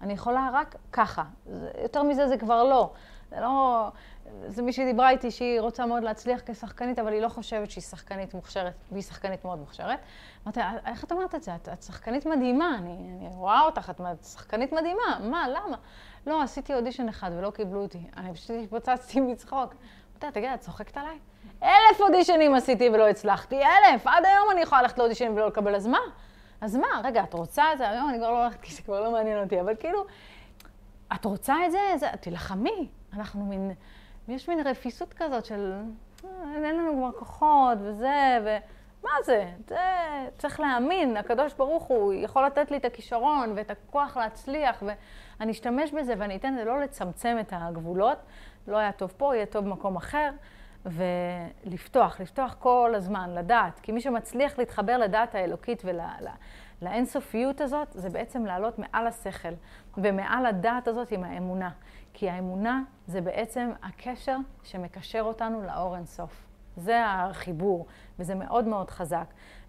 [0.00, 1.24] אני יכולה רק ככה.
[1.82, 2.92] יותר מזה זה כבר לא.
[3.30, 3.88] זה לא...
[4.46, 8.34] זה מישהי דיברה איתי שהיא רוצה מאוד להצליח כשחקנית, אבל היא לא חושבת שהיא שחקנית
[8.34, 9.98] מוכשרת, והיא שחקנית מאוד מוכשרת.
[10.44, 11.54] אמרתי, איך את אומרת את זה?
[11.54, 15.76] את, את שחקנית מדהימה, אני, אני רואה אותך, את שחקנית מדהימה, מה, למה?
[16.26, 18.06] לא, עשיתי אודישן אחד ולא קיבלו אותי.
[18.16, 19.74] אני פשוט התפוצצתי מצחוק.
[20.22, 21.18] אמרתי, תגיד, את צוחקת עליי?
[21.62, 24.06] אלף אודישנים עשיתי ולא הצלחתי, אלף!
[24.06, 25.98] עד היום אני יכולה ללכת לאודישנים ולא לקבל, אז מה?
[26.60, 27.90] אז מה, רגע, את רוצה את זה?
[27.90, 30.04] היום אני כבר לא הולכת כי זה כבר לא מעניין אותי, אבל כאילו,
[31.14, 31.78] את רוצה את זה?
[31.96, 32.88] זה תילחמי.
[33.12, 33.72] אנחנו מין,
[34.28, 35.72] יש מין רפיסות כזאת של,
[36.24, 39.50] אה, אין לנו כבר כוחות וזה, ומה זה?
[39.68, 39.76] זה
[40.38, 44.82] צריך להאמין, הקדוש ברוך הוא יכול לתת לי את הכישרון ואת הכוח להצליח,
[45.40, 48.18] ואני אשתמש בזה ואני אתן לזה לא לצמצם את הגבולות.
[48.68, 50.30] לא היה טוב פה, יהיה טוב במקום אחר.
[50.86, 53.80] ולפתוח, לפתוח כל הזמן, לדעת.
[53.80, 55.82] כי מי שמצליח להתחבר לדעת האלוקית
[56.82, 59.52] ולאינסופיות הזאת, זה בעצם לעלות מעל השכל
[59.96, 61.70] ומעל הדעת הזאת עם האמונה.
[62.18, 66.46] כי האמונה זה בעצם הקשר שמקשר אותנו לאור אינסוף.
[66.76, 67.86] זה החיבור,
[68.18, 69.24] וזה מאוד מאוד חזק.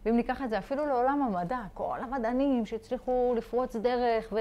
[0.06, 4.34] ואם ניקח את זה אפילו לעולם המדע, כל המדענים שהצליחו לפרוץ דרך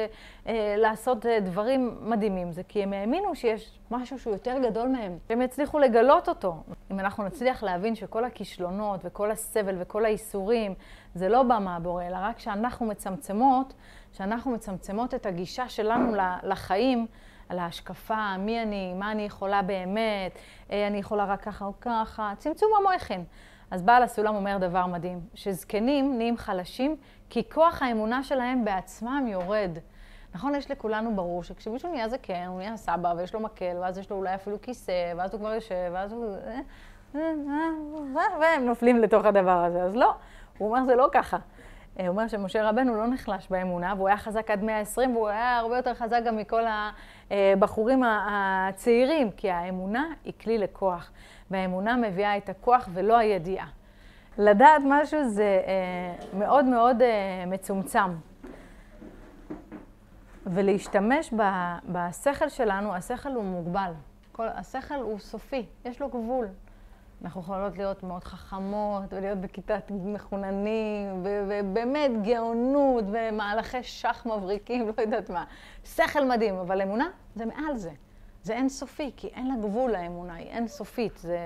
[0.47, 5.43] ולעשות אה, דברים מדהימים, זה כי הם האמינו שיש משהו שהוא יותר גדול מהם, שהם
[5.43, 6.57] יצליחו לגלות אותו.
[6.91, 10.75] אם אנחנו נצליח להבין שכל הכישלונות וכל הסבל וכל האיסורים,
[11.15, 13.75] זה לא בא מהבורא, אלא רק שאנחנו מצמצמות,
[14.13, 17.07] שאנחנו מצמצמות את הגישה שלנו לחיים,
[17.49, 20.39] על ההשקפה, מי אני, מה אני יכולה באמת,
[20.71, 23.21] אה, אני יכולה רק ככה או ככה, צמצום המויכן.
[23.71, 26.97] אז בעל הסולם אומר דבר מדהים, שזקנים נהיים חלשים
[27.31, 29.79] כי כוח האמונה שלהם בעצמם יורד.
[30.35, 34.11] נכון, יש לכולנו ברור שכשמישהו נהיה זקן, הוא נהיה סבא ויש לו מקל, ואז יש
[34.11, 36.37] לו אולי אפילו כיסא, ואז הוא כבר יושב, ואז הוא...
[38.41, 39.83] והם נופלים לתוך הדבר הזה.
[39.83, 40.15] אז לא,
[40.59, 41.37] הוא אומר זה לא ככה.
[41.99, 45.77] הוא אומר שמשה רבנו לא נחלש באמונה, והוא היה חזק עד 120, והוא היה הרבה
[45.77, 46.63] יותר חזק גם מכל
[47.31, 51.11] הבחורים הצעירים, כי האמונה היא כלי לכוח.
[51.51, 53.67] והאמונה מביאה את הכוח ולא הידיעה.
[54.39, 58.11] לדעת משהו זה אה, מאוד מאוד אה, מצומצם.
[60.47, 61.35] ולהשתמש
[61.89, 63.93] בשכל שלנו, השכל הוא מוגבל.
[64.33, 66.47] כל, השכל הוא סופי, יש לו גבול.
[67.25, 75.31] אנחנו יכולות להיות מאוד חכמות, ולהיות בכיתת מחוננים, ובאמת גאונות, ומהלכי שח מבריקים, לא יודעת
[75.31, 75.45] מה.
[75.85, 77.91] שכל מדהים, אבל אמונה זה מעל זה.
[78.43, 81.17] זה אינסופי, כי אין לה גבול לאמונה, היא אינסופית.
[81.17, 81.39] זה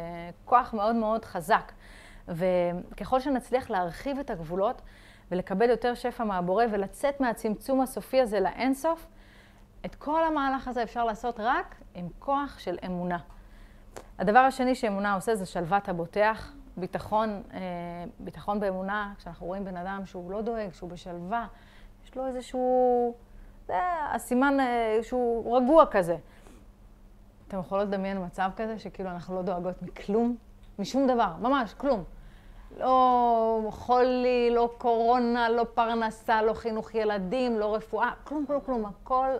[0.44, 1.72] כוח מאוד מאוד חזק.
[2.28, 4.82] וככל שנצליח להרחיב את הגבולות
[5.30, 9.06] ולקבל יותר שפע מהבורא ולצאת מהצמצום הסופי הזה לאינסוף,
[9.86, 13.18] את כל המהלך הזה אפשר לעשות רק עם כוח של אמונה.
[14.18, 17.60] הדבר השני שאמונה עושה זה שלוות הבוטח, ביטחון, אה,
[18.18, 21.46] ביטחון באמונה, כשאנחנו רואים בן אדם שהוא לא דואג, שהוא בשלווה,
[22.04, 23.14] יש לו איזשהו,
[23.66, 23.74] זה
[24.12, 26.16] הסימן אה, שהוא רגוע כזה.
[27.48, 30.36] אתם יכולות לדמיין מצב כזה שכאילו אנחנו לא דואגות מכלום,
[30.78, 32.04] משום דבר, ממש, כלום.
[32.78, 38.86] לא חולי, לא קורונה, לא פרנסה, לא חינוך ילדים, לא רפואה, כלום, כלום, כלום.
[38.86, 39.30] הכל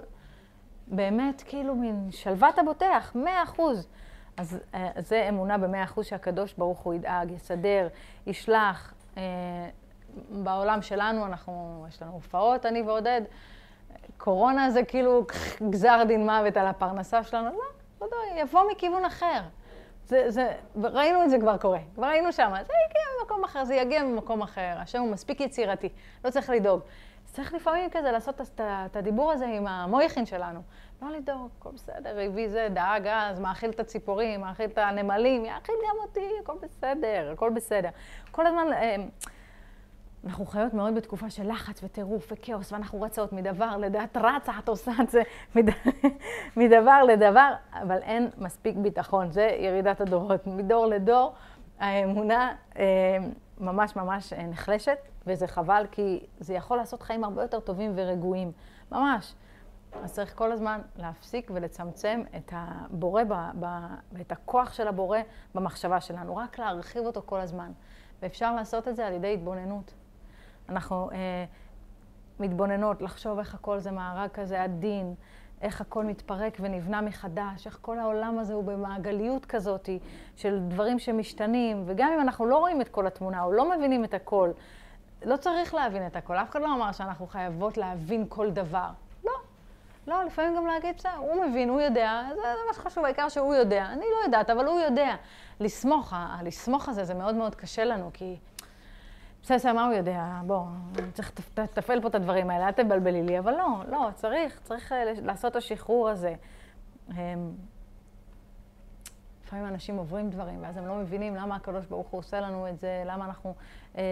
[0.87, 3.89] באמת כאילו מין שלוות הבוטח, מאה אחוז.
[4.37, 7.89] אז אה, זה אמונה במאה אחוז שהקדוש ברוך הוא ידאג, יסדר,
[8.27, 8.95] ישלח.
[9.17, 9.23] אה,
[10.31, 13.23] בעולם שלנו, אנחנו, יש לנו הופעות, אני ועודד.
[14.17, 15.27] קורונה זה כאילו
[15.71, 17.51] גזר דין מוות על הפרנסה שלנו.
[17.51, 17.59] לא,
[18.01, 19.41] לא יודע, יבוא מכיוון אחר.
[20.07, 22.51] זה, זה, ראינו את זה כבר קורה, כבר היינו שם.
[22.51, 24.75] זה יגיע ממקום אחר, זה יגיע ממקום אחר.
[24.79, 25.89] השם הוא מספיק יצירתי,
[26.25, 26.81] לא צריך לדאוג.
[27.25, 30.61] צריך לפעמים כזה לעשות את הדיבור הזה עם המויכין שלנו.
[31.03, 35.75] לא לדאוג, הכל בסדר, הביא זה, דאג אז, מאכיל את הציפורים, מאכיל את הנמלים, יאכיל
[35.89, 37.89] גם אותי, הכל בסדר, הכל בסדר.
[38.31, 38.97] כל הזמן, אה,
[40.25, 44.69] אנחנו חיות מאוד בתקופה של לחץ וטירוף וכאוס, ואנחנו רצות מדבר לדבר, את רצה, את
[44.69, 45.23] עושה את זה
[46.57, 50.47] מדבר לדבר, אבל אין מספיק ביטחון, זה ירידת הדורות.
[50.47, 51.33] מדור לדור,
[51.79, 52.85] האמונה אה,
[53.61, 58.53] ממש ממש אה, נחלשת, וזה חבל, כי זה יכול לעשות חיים הרבה יותר טובים ורגועים,
[58.93, 59.35] ממש.
[60.03, 63.67] אז צריך כל הזמן להפסיק ולצמצם את הבורא ב, ב,
[64.13, 65.19] ואת הכוח של הבורא
[65.55, 67.73] במחשבה שלנו, רק להרחיב אותו כל הזמן.
[68.23, 69.95] ואפשר לעשות את זה על ידי התבוננות.
[70.69, 71.45] אנחנו אה,
[72.41, 75.15] מתבוננות, לחשוב איך הכל זה מארג כזה עדין,
[75.61, 79.89] איך הכל מתפרק ונבנה מחדש, איך כל העולם הזה הוא במעגליות כזאת
[80.37, 84.15] של דברים שמשתנים, וגם אם אנחנו לא רואים את כל התמונה או לא מבינים את
[84.15, 84.51] הכל,
[85.25, 86.37] לא צריך להבין את הכל.
[86.37, 88.91] אף אחד לא אמר שאנחנו חייבות להבין כל דבר.
[90.07, 90.25] לא.
[90.25, 93.87] לפעמים גם להגיד, בסדר, הוא מבין, הוא יודע, זה, זה מה שחשוב, העיקר שהוא יודע.
[93.87, 95.15] אני לא יודעת, אבל הוא יודע.
[95.61, 98.37] לסמוך, הלסמוך הזה זה מאוד מאוד קשה לנו, כי
[99.43, 100.41] בסדר, מה הוא יודע?
[100.47, 100.65] בוא,
[101.13, 105.13] צריך לתפעל פה את הדברים האלה, אל תבלבלי לי, אבל לא, לא, צריך, צריך אה,
[105.23, 106.35] לעשות את השחרור הזה.
[109.45, 112.79] לפעמים אנשים עוברים דברים, ואז הם לא מבינים למה הקדוש ברוך הוא עושה לנו את
[112.79, 113.55] זה, למה אנחנו
[113.99, 114.03] אה,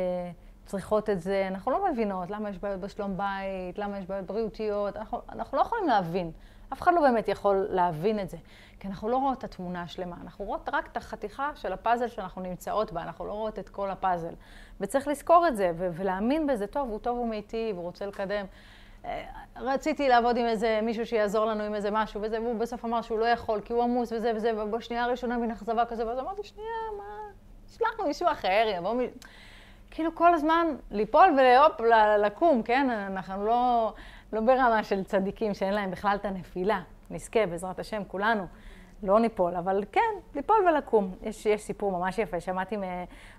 [0.71, 1.45] צריכות את זה.
[1.49, 5.63] אנחנו לא מבינות למה יש בעיות בשלום בית, למה יש בעיות בריאותיות, אנחנו, אנחנו לא
[5.63, 6.31] יכולים להבין.
[6.73, 8.37] אף אחד לא באמת יכול להבין את זה,
[8.81, 12.43] כי אנחנו לא רואות את התמונה השלמה, אנחנו רואות רק את החתיכה של הפאזל שאנחנו
[12.43, 14.35] נמצאות בה, אנחנו לא רואות את כל הפאזל.
[14.81, 18.47] וצריך לזכור את זה, ולהאמין בזה, טוב, הוא טוב ומיטיב, הוא רוצה לקדם.
[19.05, 23.03] אה, רציתי לעבוד עם איזה מישהו שיעזור לנו עם איזה משהו, וזה, והוא בסוף אמר
[23.03, 26.45] שהוא לא יכול, כי הוא עמוס וזה וזה, ובשנייה הראשונה מן אכזבה כזה, ואז אמרתי,
[26.45, 27.33] שנייה, מה,
[27.79, 29.07] שלחנו מישהו אחר, יבוא מי...
[29.91, 31.81] כאילו כל הזמן ליפול והופ,
[32.19, 32.91] לקום, כן?
[32.91, 33.93] אנחנו לא...
[34.33, 36.81] לא ברמה של צדיקים שאין להם בכלל את הנפילה.
[37.11, 38.47] נזכה, בעזרת השם, כולנו.
[39.03, 40.01] לא ניפול, אבל כן,
[40.35, 41.15] ליפול ולקום.
[41.23, 42.77] יש, יש סיפור ממש יפה, שמעתי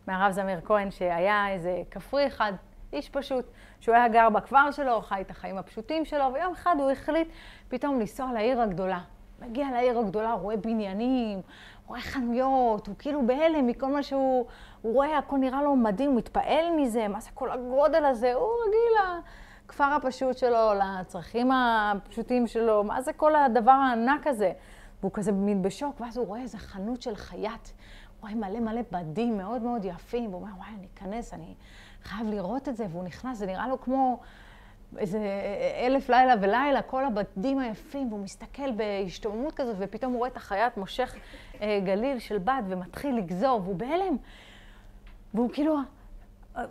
[0.07, 2.53] מהרב זמיר כהן שהיה איזה כפרי אחד,
[2.93, 3.45] איש פשוט,
[3.79, 7.27] שהוא היה גר בכפר שלו, חי את החיים הפשוטים שלו, ויום אחד הוא החליט
[7.69, 8.99] פתאום לנסוע לעיר הגדולה.
[9.41, 11.41] מגיע לעיר הגדולה, רואה בניינים,
[11.87, 14.45] רואה חנויות, הוא כאילו בהלם מכל מה שהוא
[14.81, 18.49] הוא רואה, הכל נראה לו מדהים, הוא מתפעל מזה, מה זה כל הגודל הזה, הוא
[18.67, 19.21] רגיל
[19.65, 24.51] לכפר הפשוט שלו, לצרכים הפשוטים שלו, מה זה כל הדבר הענק הזה?
[25.01, 27.67] והוא כזה מין בשוק, ואז הוא רואה איזה חנות של חייט.
[28.21, 31.55] הוא רואה מלא מלא בדים מאוד מאוד יפים, והוא אומר, וואי, אני אכנס, אני
[32.03, 34.19] חייב לראות את זה, והוא נכנס, זה נראה לו כמו
[34.97, 35.19] איזה
[35.85, 40.77] אלף לילה ולילה, כל הבדים היפים, והוא מסתכל בהשתוממות כזאת, ופתאום הוא רואה את החייט
[40.77, 41.15] מושך
[41.61, 44.17] אה, גליל של בד ומתחיל לגזור, והוא בהלם.
[45.33, 45.77] והוא כאילו,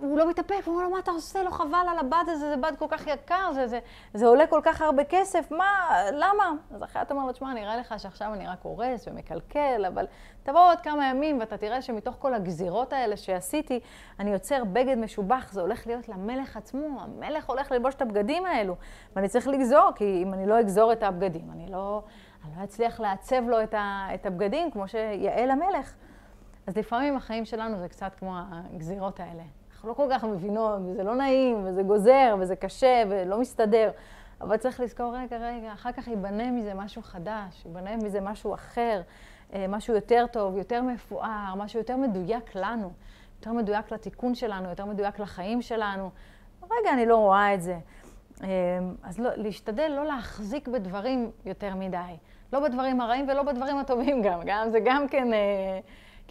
[0.00, 1.42] הוא לא מתאפק, הוא אומר לו, מה אתה עושה?
[1.42, 3.78] לא חבל על הבד הזה, זה בד כל כך יקר, זה, זה,
[4.14, 6.52] זה עולה כל כך הרבה כסף, מה, למה?
[6.74, 10.06] אז אחרי אתה אומר לו, תשמע, נראה לך שעכשיו אני רק הורס ומקלקל, אבל
[10.42, 13.80] תבוא עוד כמה ימים ואתה תראה שמתוך כל הגזירות האלה שעשיתי,
[14.18, 18.76] אני יוצר בגד משובח, זה הולך להיות למלך עצמו, המלך הולך ללבוש את הבגדים האלו,
[19.16, 22.02] ואני צריך לגזור, כי אם אני לא אגזור את הבגדים, אני לא,
[22.44, 25.94] אני לא אצליח לעצב לו את, ה, את הבגדים כמו שיעל המלך.
[26.66, 29.42] אז לפעמים החיים שלנו זה קצת כמו הגזירות האלה.
[29.72, 33.90] אנחנו לא כל כך מבינות, וזה לא נעים, וזה גוזר, וזה קשה, ולא מסתדר.
[34.40, 39.00] אבל צריך לזכור, רגע, רגע, אחר כך ייבנה מזה משהו חדש, ייבנה מזה משהו אחר,
[39.54, 42.90] אה, משהו יותר טוב, יותר מפואר, משהו יותר מדויק לנו,
[43.38, 46.10] יותר מדויק לתיקון שלנו, יותר מדויק לחיים שלנו.
[46.62, 47.78] רגע, אני לא רואה את זה.
[48.42, 48.48] אה,
[49.02, 52.16] אז לא, להשתדל לא להחזיק בדברים יותר מדי.
[52.52, 54.40] לא בדברים הרעים ולא בדברים הטובים גם.
[54.46, 55.28] גם זה גם כן...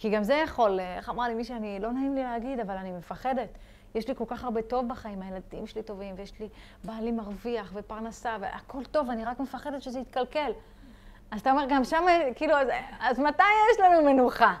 [0.00, 2.76] אה, כי גם זה יכול, איך אמרה לי מישהי, אני, לא נעים לי להגיד, אבל
[2.76, 3.48] אני מפחדת.
[3.94, 6.48] יש לי כל כך הרבה טוב בחיים, הילדים שלי טובים, ויש לי
[6.84, 10.52] בעלי מרוויח ופרנסה, והכל טוב, אני רק מפחדת שזה יתקלקל.
[11.30, 12.68] אז אתה אומר, גם שם, כאילו, אז,
[13.00, 14.54] אז מתי יש לנו מנוחה?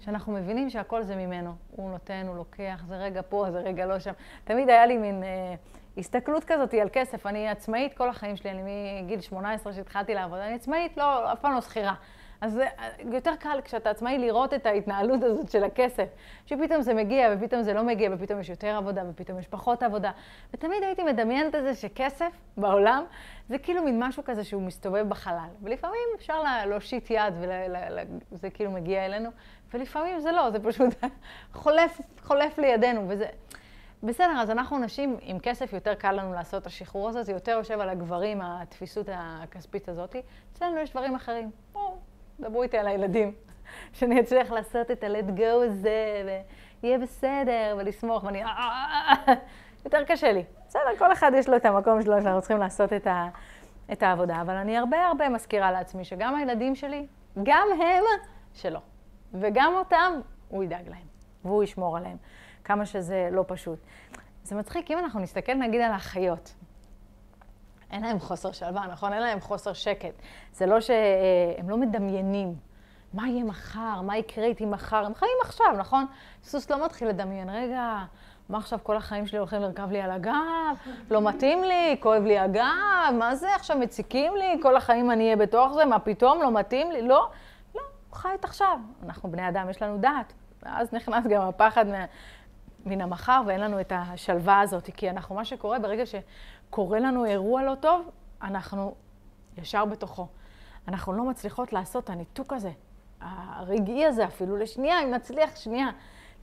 [0.00, 1.54] שאנחנו מבינים שהכל זה ממנו.
[1.70, 4.12] הוא נותן, הוא לוקח, זה רגע פה, זה רגע לא שם.
[4.44, 5.54] תמיד היה לי מין אה,
[5.98, 7.26] הסתכלות כזאת על כסף.
[7.26, 11.54] אני עצמאית כל החיים שלי, אני מגיל 18 שהתחלתי לעבוד, אני עצמאית, לא, אף פעם
[11.54, 11.94] לא שכירה.
[12.42, 12.66] אז זה
[13.12, 16.08] יותר קל כשאתה עצמאי לראות את ההתנהלות הזאת של הכסף.
[16.46, 20.10] שפתאום זה מגיע, ופתאום זה לא מגיע, ופתאום יש יותר עבודה, ופתאום יש פחות עבודה.
[20.54, 23.04] ותמיד הייתי מדמיינת את זה שכסף בעולם
[23.48, 25.48] זה כאילו מין משהו כזה שהוא מסתובב בחלל.
[25.62, 27.34] ולפעמים אפשר להושיט יד
[28.32, 29.30] וזה כאילו מגיע אלינו,
[29.74, 30.94] ולפעמים זה לא, זה פשוט
[31.62, 33.04] חולף, חולף לידינו.
[33.08, 33.26] וזה...
[34.02, 37.52] בסדר, אז אנחנו נשים, עם כסף יותר קל לנו לעשות את השחרור הזה, זה יותר
[37.52, 40.16] יושב על הגברים, התפיסות הכספית הזאת.
[40.52, 41.50] אצלנו יש דברים אחרים.
[41.72, 41.98] בואו,
[42.40, 43.32] דברו איתי על הילדים.
[43.92, 46.22] שאני אצליח לעשות את ה-let go הזה,
[46.82, 48.42] ויהיה בסדר, ולסמוך, ואני...
[49.84, 50.44] יותר קשה לי.
[50.68, 53.28] בסדר, כל אחד יש לו את המקום שלו, שאנחנו צריכים לעשות את, ה,
[53.92, 54.40] את העבודה.
[54.40, 57.06] אבל אני הרבה הרבה מזכירה לעצמי שגם הילדים שלי,
[57.42, 58.04] גם הם
[58.54, 58.80] שלו.
[59.34, 60.12] וגם אותם,
[60.48, 61.06] הוא ידאג להם,
[61.44, 62.16] והוא ישמור עליהם.
[62.64, 63.78] כמה שזה לא פשוט.
[64.44, 66.54] זה מצחיק, אם אנחנו נסתכל נגיד על החיות.
[67.92, 69.12] אין להם חוסר שלווה, נכון?
[69.12, 70.22] אין להם חוסר שקט.
[70.52, 72.54] זה לא שהם לא מדמיינים.
[73.14, 74.00] מה יהיה מחר?
[74.02, 75.06] מה יקרה איתי מחר?
[75.06, 76.06] הם חיים עכשיו, נכון?
[76.44, 77.50] סוס לא מתחיל לדמיין.
[77.50, 77.98] רגע,
[78.48, 80.76] מה עכשיו כל החיים שלי הולכים לרכב לי על הגב?
[81.10, 84.58] לא מתאים לי, כואב לי הגב, מה זה עכשיו מציקים לי?
[84.62, 86.42] כל החיים אני אהיה בתוך זה, מה פתאום?
[86.42, 87.02] לא מתאים לי?
[87.02, 87.28] לא,
[87.74, 88.78] לא, הוא חי את עכשיו.
[89.04, 90.32] אנחנו בני אדם, יש לנו דעת.
[90.62, 91.84] ואז נכנס גם הפחד
[92.86, 94.90] מן המחר, ואין לנו את השלווה הזאת.
[94.96, 96.06] כי אנחנו, מה שקורה, ברגע
[96.72, 98.10] שקורה לנו אירוע לא טוב,
[98.42, 98.94] אנחנו
[99.58, 100.26] ישר בתוכו.
[100.88, 102.70] אנחנו לא מצליחות לעשות את הניתוק הזה,
[103.20, 105.90] הרגעי הזה אפילו, לשנייה, אם נצליח, שנייה.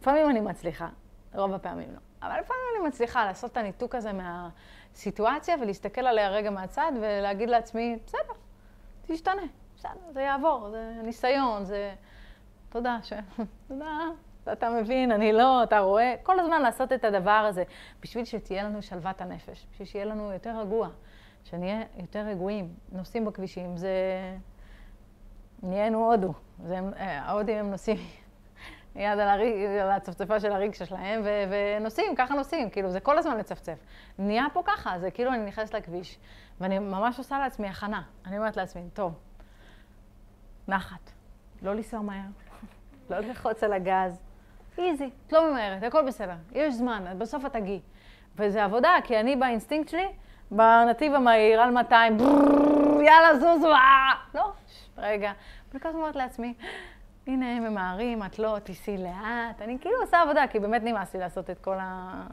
[0.01, 0.89] לפעמים אני מצליחה,
[1.33, 1.99] רוב הפעמים לא.
[2.21, 7.99] אבל לפעמים אני מצליחה לעשות את הניתוק הזה מהסיטואציה ולהסתכל עליה רגע מהצד ולהגיד לעצמי,
[8.05, 8.33] בסדר,
[9.07, 9.41] תשתנה,
[9.77, 11.93] בסדר, זה יעבור, זה ניסיון, זה...
[12.69, 13.13] תודה, ש...
[13.67, 13.99] תודה,
[14.51, 17.63] אתה מבין, אני לא, אתה רואה, כל הזמן לעשות את הדבר הזה,
[18.01, 20.89] בשביל שתהיה לנו שלוות הנפש, בשביל שיהיה לנו יותר רגוע,
[21.43, 23.93] שנהיה יותר רגועים, נוסעים בכבישים, זה...
[25.63, 26.33] נהיינו הודו,
[26.63, 26.79] זה...
[26.97, 27.97] ההודים הם נוסעים
[28.95, 31.29] יד על, רגע, על הצפצפה של הרגשה שלהם, ו...
[31.49, 33.79] ונוסעים, ככה נוסעים, כאילו, זה כל הזמן לצפצף.
[34.19, 36.19] נהיה פה ככה, זה כאילו אני נכנסת לכביש,
[36.59, 38.01] ואני ממש עושה לעצמי הכנה.
[38.25, 39.19] אני אומרת לעצמי, טוב,
[40.67, 41.12] נחת,
[41.62, 42.27] לא לנסוע מהר,
[43.09, 44.21] לא ללחוץ על הגז,
[44.79, 47.81] easy, את לא ממהרת, הכל בסדר, יש זמן, בסוף את תגיעי.
[48.35, 50.07] וזה עבודה, כי אני באינסטינקט שלי,
[50.51, 52.17] בנתיב המהיר על 200,
[53.01, 53.73] יאללה, זוזו!
[54.33, 54.51] לא,
[54.97, 55.31] רגע.
[55.75, 56.53] הזמן אומרת לעצמי,
[57.27, 59.61] הנה, הם ממהרים, את לא, תיסעי לאט.
[59.61, 62.23] אני כאילו עושה עבודה, כי באמת נמאס לי לעשות את כל ה...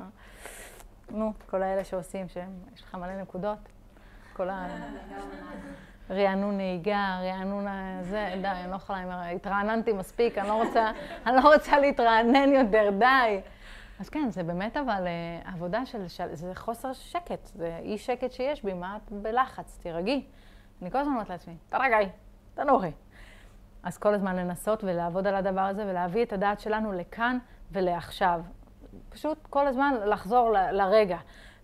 [1.10, 3.58] נו, כל האלה שעושים, שיש לך מלא נקודות.
[4.32, 4.66] כל ה...
[6.10, 7.66] רענון נהיגה, רענון
[8.02, 10.90] זה, די, אני לא יכולה, התרעננתי מספיק, אני לא רוצה,
[11.26, 13.40] אני לא רוצה להתרענן יותר, די.
[14.00, 18.32] אז כן, זה באמת אבל uh, עבודה של, של, זה חוסר שקט, זה אי שקט
[18.32, 20.24] שיש בי, מה את בלחץ, תירגעי.
[20.82, 22.08] אני כל הזמן אומרת לעצמי, תרגעי,
[22.54, 22.90] תנוחי.
[23.82, 27.38] אז כל הזמן לנסות ולעבוד על הדבר הזה ולהביא את הדעת שלנו לכאן
[27.72, 28.40] ולעכשיו.
[29.08, 31.18] פשוט כל הזמן לחזור ל, לרגע,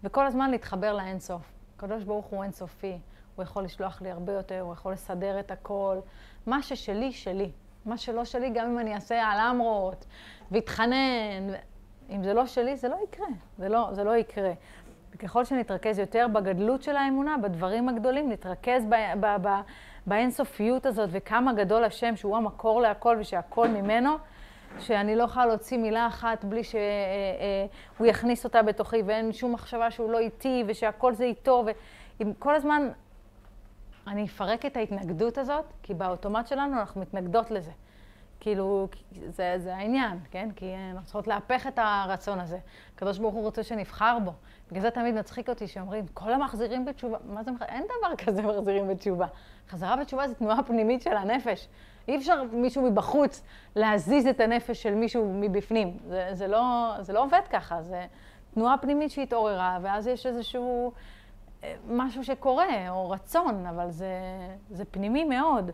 [0.04, 1.52] וכל הזמן להתחבר לאינסוף.
[1.76, 2.98] הקדוש ברוך הוא אינסופי.
[3.36, 5.98] הוא יכול לשלוח לי הרבה יותר, הוא יכול לסדר את הכל.
[6.46, 7.50] מה ששלי, שלי.
[7.86, 10.04] מה שלא שלי, גם אם אני אעשה על אמרות
[10.50, 11.48] ואתחנן,
[12.10, 13.26] אם זה לא שלי, זה לא יקרה.
[13.58, 14.52] זה לא, זה לא יקרה.
[15.14, 19.48] וככל שנתרכז יותר בגדלות של האמונה, בדברים הגדולים, נתרכז ב, ב, ב,
[20.06, 24.10] באינסופיות הזאת, וכמה גדול השם, שהוא המקור להכל ושהכל ממנו,
[24.78, 29.52] שאני לא יכולה להוציא מילה אחת בלי שהוא אה, אה, יכניס אותה בתוכי, ואין שום
[29.52, 31.64] מחשבה שהוא לא איתי, ושהכל זה איתו,
[32.20, 32.88] ואם כל הזמן
[34.06, 37.70] אני אפרק את ההתנגדות הזאת, כי באוטומט שלנו אנחנו מתנגדות לזה.
[38.40, 38.88] כאילו,
[39.26, 40.48] זה, זה העניין, כן?
[40.56, 42.58] כי אנחנו צריכות להפך את הרצון הזה.
[42.94, 44.32] הקדוש ברוך הוא רוצה שנבחר בו.
[44.70, 47.50] בגלל זה תמיד מצחיק אותי שאומרים, כל המחזירים בתשובה, מה זה?
[47.68, 49.26] אין דבר כזה מחזירים בתשובה.
[49.68, 51.68] חזרה בתשובה זה תנועה פנימית של הנפש.
[52.08, 53.42] אי אפשר מישהו מבחוץ
[53.76, 55.98] להזיז את הנפש של מישהו מבפנים.
[56.08, 58.06] זה, זה, לא, זה לא עובד ככה, זה
[58.54, 60.92] תנועה פנימית שהתעוררה, ואז יש איזשהו...
[61.88, 64.10] משהו שקורה, או רצון, אבל זה,
[64.70, 65.70] זה פנימי מאוד.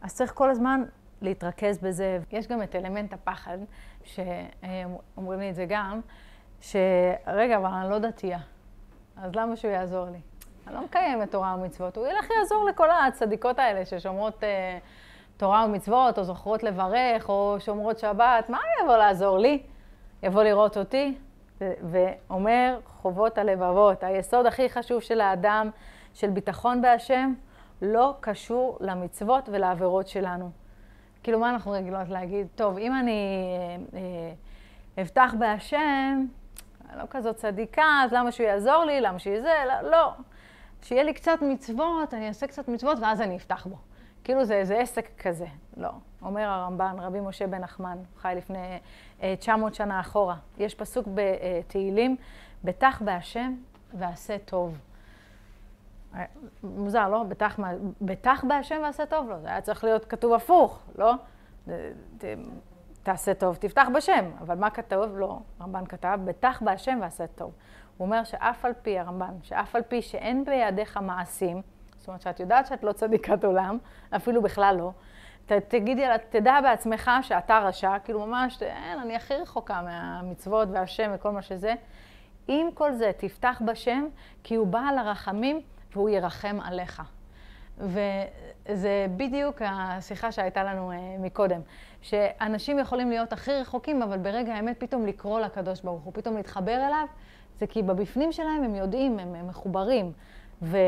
[0.00, 0.84] אז צריך כל הזמן
[1.22, 2.18] להתרכז בזה.
[2.30, 3.58] יש גם את אלמנט הפחד,
[4.04, 6.00] שאומרים לי את זה גם,
[6.60, 8.38] שרגע, אבל אני לא דתייה,
[9.16, 10.20] אז למה שהוא יעזור לי?
[10.66, 14.78] אני לא מקיימת תורה ומצוות, הוא ילך יעזור לכל הצדיקות האלה ששומרות אה,
[15.36, 19.62] תורה ומצוות, או זוכרות לברך, או שומרות שבת, מה הוא יבוא לעזור לי?
[20.22, 21.14] יבוא לראות אותי?
[21.60, 25.70] ואומר חובות הלבבות, היסוד הכי חשוב של האדם,
[26.14, 27.34] של ביטחון בהשם,
[27.82, 30.50] לא קשור למצוות ולעבירות שלנו.
[31.22, 32.46] כאילו, מה אנחנו רגילות להגיד?
[32.54, 33.44] טוב, אם אני
[33.94, 36.26] אה, אה, אבטח בהשם,
[36.90, 39.00] אני לא כזאת צדיקה, אז למה שהוא יעזור לי?
[39.00, 39.54] למה שיהיה זה?
[39.66, 39.90] לא.
[39.90, 40.12] לא.
[40.82, 43.76] שיהיה לי קצת מצוות, אני אעשה קצת מצוות ואז אני אפתח בו.
[44.24, 45.46] כאילו זה איזה עסק כזה.
[45.76, 45.90] לא.
[46.24, 48.78] אומר הרמב"ן, רבי משה בן נחמן, חי לפני
[49.38, 50.36] 900 אה, שנה אחורה.
[50.58, 52.16] יש פסוק בתהילים,
[52.64, 53.54] בטח בהשם
[53.94, 54.78] ועשה טוב.
[56.62, 57.22] מוזר, לא?
[57.22, 57.58] בטח,
[58.00, 59.30] בטח בהשם ועשה טוב?
[59.30, 61.14] לא, זה היה צריך להיות כתוב הפוך, לא?
[63.02, 64.30] תעשה טוב, תפתח בשם.
[64.40, 65.18] אבל מה כתוב?
[65.18, 67.52] לא, הרמב"ן כתב, בטח בהשם ועשה טוב.
[67.96, 71.62] הוא אומר שאף על פי, הרמב"ן, שאף על פי שאין בידיך מעשים,
[71.96, 73.78] זאת אומרת שאת יודעת שאת לא צדיקת עולם,
[74.16, 74.90] אפילו בכלל לא,
[75.46, 81.30] ת, תגידי, תדע בעצמך שאתה רשע, כאילו ממש, אין, אני הכי רחוקה מהמצוות והשם וכל
[81.30, 81.74] מה שזה.
[82.48, 84.06] עם כל זה, תפתח בשם,
[84.42, 85.60] כי הוא בעל הרחמים
[85.92, 87.02] והוא ירחם עליך.
[87.78, 91.60] וזה בדיוק השיחה שהייתה לנו uh, מקודם,
[92.02, 96.86] שאנשים יכולים להיות הכי רחוקים, אבל ברגע האמת פתאום לקרוא לקדוש ברוך הוא, פתאום להתחבר
[96.86, 97.06] אליו,
[97.58, 100.12] זה כי בבפנים שלהם הם יודעים, הם, הם מחוברים.
[100.62, 100.78] ו,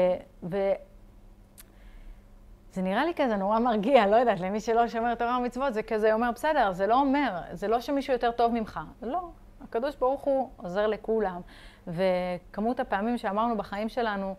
[2.77, 6.13] זה נראה לי כזה נורא מרגיע, לא יודעת, למי שלא שומר תורה ומצוות, זה כזה
[6.13, 8.81] אומר, בסדר, זה לא אומר, זה לא שמישהו יותר טוב ממך.
[9.03, 9.29] לא,
[9.65, 11.41] הקדוש ברוך הוא עוזר לכולם.
[11.87, 14.35] וכמות הפעמים שאמרנו בחיים שלנו,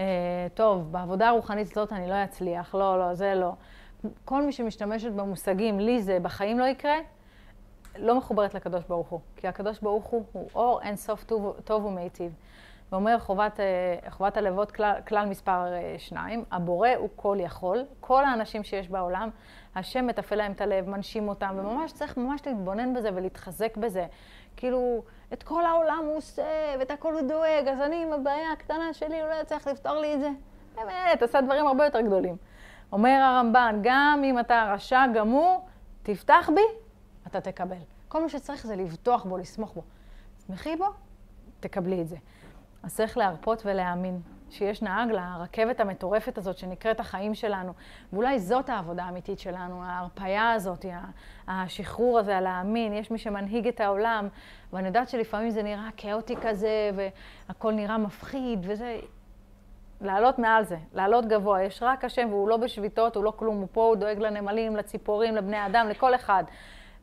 [0.00, 0.06] אה,
[0.54, 3.52] טוב, בעבודה הרוחנית הזאת אני לא אצליח, לא, לא, זה לא.
[4.24, 6.96] כל מי שמשתמשת במושגים, לי זה בחיים לא יקרה,
[7.98, 9.20] לא מחוברת לקדוש ברוך הוא.
[9.36, 12.32] כי הקדוש ברוך הוא הוא אור אין סוף טוב, טוב ומיטיב.
[12.92, 18.24] ואומר חובת, אה, חובת הלוות כלל, כלל מספר אה, שניים, הבורא הוא כל יכול, כל
[18.24, 19.30] האנשים שיש בעולם,
[19.74, 24.06] השם מתפעל להם את הלב, מנשים אותם, וממש צריך ממש להתבונן בזה ולהתחזק בזה.
[24.56, 28.92] כאילו, את כל העולם הוא עושה, ואת הכל הוא דואג, אז אני עם הבעיה הקטנה
[28.92, 30.30] שלי, הוא לא יצליח לפתור לי את זה.
[30.74, 32.36] באמת, עשה דברים הרבה יותר גדולים.
[32.92, 35.66] אומר הרמב"ן, גם אם אתה רשע גמור,
[36.02, 36.60] תפתח בי,
[37.26, 37.76] אתה תקבל.
[38.08, 39.82] כל מה שצריך זה לבטוח בו, לסמוך בו.
[40.38, 40.86] תשמחי בו,
[41.60, 42.16] תקבלי את זה.
[42.82, 44.20] אז צריך להרפות ולהאמין
[44.50, 47.72] שיש נהג לרכבת המטורפת הזאת שנקראת החיים שלנו.
[48.12, 50.84] ואולי זאת העבודה האמיתית שלנו, ההרפאיה הזאת,
[51.48, 52.92] השחרור הזה, הלהאמין.
[52.92, 54.28] יש מי שמנהיג את העולם,
[54.72, 56.90] ואני יודעת שלפעמים זה נראה כאוטי כזה,
[57.48, 59.00] והכל נראה מפחיד, וזה...
[60.00, 61.62] לעלות מעל זה, לעלות גבוה.
[61.62, 65.36] יש רק השם, והוא לא בשביתות, הוא לא כלום, הוא פה, הוא דואג לנמלים, לציפורים,
[65.36, 66.44] לבני אדם, לכל אחד.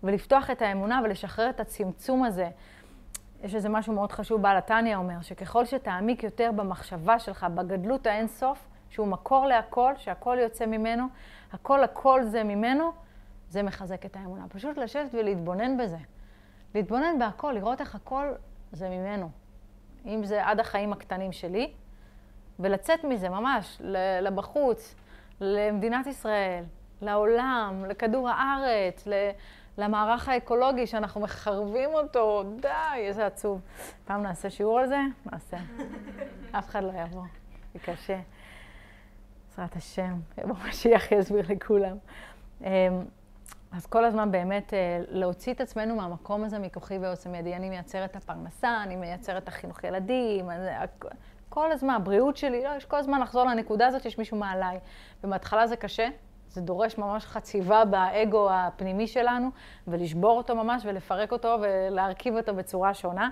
[0.04, 2.50] ולפתוח את האמונה ולשחרר את הצמצום הזה.
[3.44, 8.68] יש איזה משהו מאוד חשוב, בעל התניא אומר, שככל שתעמיק יותר במחשבה שלך, בגדלות האינסוף,
[8.90, 11.06] שהוא מקור להכל, שהכל יוצא ממנו,
[11.54, 12.92] הכל הכל זה ממנו,
[13.50, 14.46] זה מחזק את האמונה.
[14.50, 15.98] פשוט לשבת ולהתבונן בזה.
[16.76, 18.28] להתבונן בהכל, לראות איך הכל
[18.72, 19.30] זה ממנו.
[20.06, 21.72] אם זה עד החיים הקטנים שלי,
[22.60, 23.82] ולצאת מזה ממש,
[24.22, 24.96] לבחוץ,
[25.42, 26.64] למדינת ישראל,
[27.02, 29.08] לעולם, לכדור הארץ,
[29.78, 33.62] למערך האקולוגי שאנחנו מחרבים אותו, די, איזה עצוב.
[34.06, 35.00] פעם נעשה שיעור על זה?
[35.26, 35.58] נעשה.
[36.58, 37.24] אף אחד לא יבוא,
[37.74, 38.20] זה קשה.
[39.50, 41.98] בעזרת השם, יבוא משיח יסביר לכולם.
[42.62, 42.68] אמ,
[43.72, 47.56] אז כל הזמן באמת אה, להוציא את עצמנו מהמקום הזה מכוחי ועוצם ידי.
[47.56, 50.50] אני מייצרת את הפרנסה, אני מייצרת את החינוך ילדים,
[51.50, 54.80] כל הזמן, הבריאות שלי, לא, יש כל הזמן לחזור לנקודה הזאת שיש מישהו מעליי.
[55.24, 56.08] ובהתחלה זה קשה,
[56.56, 59.50] זה דורש ממש חציבה באגו הפנימי שלנו,
[59.88, 63.30] ולשבור אותו ממש ולפרק אותו ולהרכיב אותו בצורה שונה.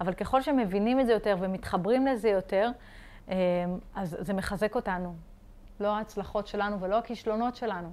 [0.00, 2.70] אבל ככל שמבינים את זה יותר ומתחברים לזה יותר,
[3.28, 3.34] אה,
[3.94, 5.14] אז זה מחזק אותנו.
[5.80, 7.92] לא ההצלחות שלנו ולא הכישלונות שלנו.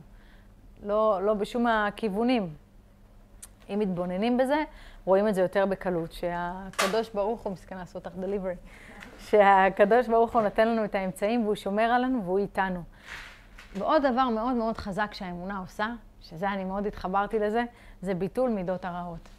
[0.83, 2.53] לא, לא בשום הכיוונים.
[3.69, 4.63] אם מתבוננים בזה,
[5.05, 6.11] רואים את זה יותר בקלות.
[6.11, 8.55] שהקדוש ברוך הוא, מסכן לעשות לך דליברי,
[9.19, 12.83] שהקדוש ברוך הוא נותן לנו את האמצעים והוא שומר עלינו והוא איתנו.
[13.75, 15.87] ועוד דבר מאוד מאוד חזק שהאמונה עושה,
[16.21, 17.63] שזה אני מאוד התחברתי לזה,
[18.01, 19.29] זה ביטול מידות הרעות.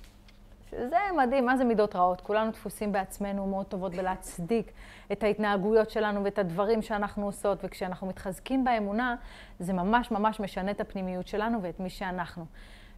[0.70, 2.20] שזה מדהים, מה זה מידות רעות?
[2.20, 4.72] כולנו דפוסים בעצמנו מאוד טובות בלהצדיק
[5.12, 9.16] את ההתנהגויות שלנו ואת הדברים שאנחנו עושות, וכשאנחנו מתחזקים באמונה,
[9.58, 12.46] זה ממש ממש משנה את הפנימיות שלנו ואת מי שאנחנו.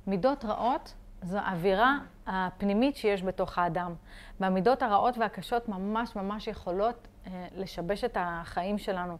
[0.06, 3.94] מידות רעות זו האווירה הפנימית שיש בתוך האדם.
[4.40, 9.18] והמידות הרעות והקשות ממש ממש יכולות אה, לשבש את החיים שלנו.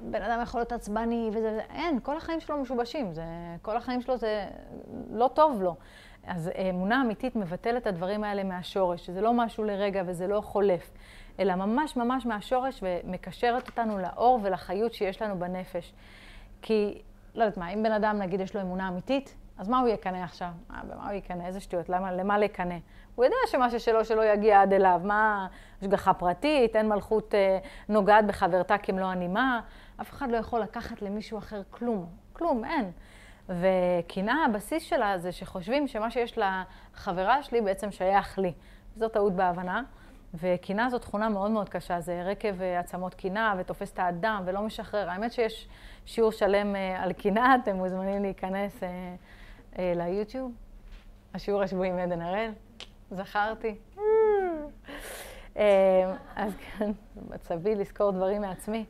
[0.00, 3.24] בן אדם יכול להיות עצבני וזה, אין, כל החיים שלו משובשים, זה,
[3.62, 4.46] כל החיים שלו זה
[5.10, 5.76] לא טוב לו.
[6.26, 10.90] אז אמונה אמיתית מבטלת את הדברים האלה מהשורש, שזה לא משהו לרגע וזה לא חולף.
[11.40, 15.92] אלא ממש ממש מהשורש ומקשרת אותנו לאור ולחיות שיש לנו בנפש.
[16.62, 17.02] כי,
[17.34, 20.18] לא יודעת מה, אם בן אדם, נגיד, יש לו אמונה אמיתית, אז מה הוא יקנא
[20.18, 20.48] עכשיו?
[20.68, 21.46] מה, במה הוא יקנא?
[21.46, 22.74] איזה שטויות, למה, למה לקנא?
[23.14, 25.00] הוא יודע שמה ששלו שלא יגיע עד אליו.
[25.04, 25.46] מה,
[25.80, 27.58] השגחה פרטית, אין מלכות אה,
[27.88, 29.60] נוגעת בחברתה כמלוא הנימה,
[30.00, 32.06] אף אחד לא יכול לקחת למישהו אחר כלום.
[32.32, 32.90] כלום, אין.
[33.48, 38.52] וקנאה, הבסיס שלה זה שחושבים שמה שיש לחברה שלי בעצם שייך לי.
[38.96, 39.82] זו טעות בהבנה.
[40.34, 44.62] וקנאה זו תכונה מאוד מאוד קשה, זה רקב אה, עצמות קנאה ותופס את האדם ולא
[44.62, 45.10] משחרר.
[45.10, 45.68] האמת שיש
[46.06, 48.88] שיעור שלם אה, על קנאה, אתם מוזמנים להיכנס אה,
[49.78, 50.52] ליוטיוב.
[51.34, 52.50] השיעור השבועי עם עדן הראל,
[53.10, 53.74] זכרתי.
[56.36, 56.90] אז כן,
[57.30, 58.84] מצבי לזכור דברים מעצמי.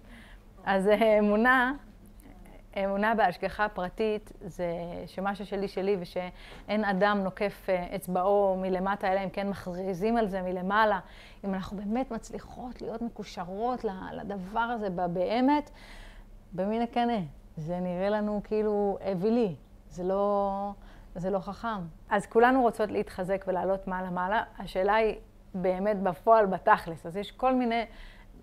[0.65, 1.73] אז אמונה
[2.77, 4.67] אמונה בהשגחה פרטית זה
[5.07, 10.43] שמה ששלי שלי ושאין אדם נוקף אה, אצבעו מלמטה, אלא אם כן מכריזים על זה
[10.43, 11.01] מלמעלה.
[11.45, 15.71] אם אנחנו באמת מצליחות להיות מקושרות לדבר הזה באמת,
[16.53, 17.19] במי נקנא?
[17.57, 19.55] זה נראה לנו כאילו אווילי,
[19.93, 20.73] זה לא,
[21.15, 21.81] זה לא חכם.
[22.11, 24.43] אז כולנו רוצות להתחזק ולעלות מעלה-מעלה.
[24.59, 25.17] השאלה היא
[25.55, 27.07] באמת בפועל, בתכלס.
[27.07, 27.85] אז יש כל מיני,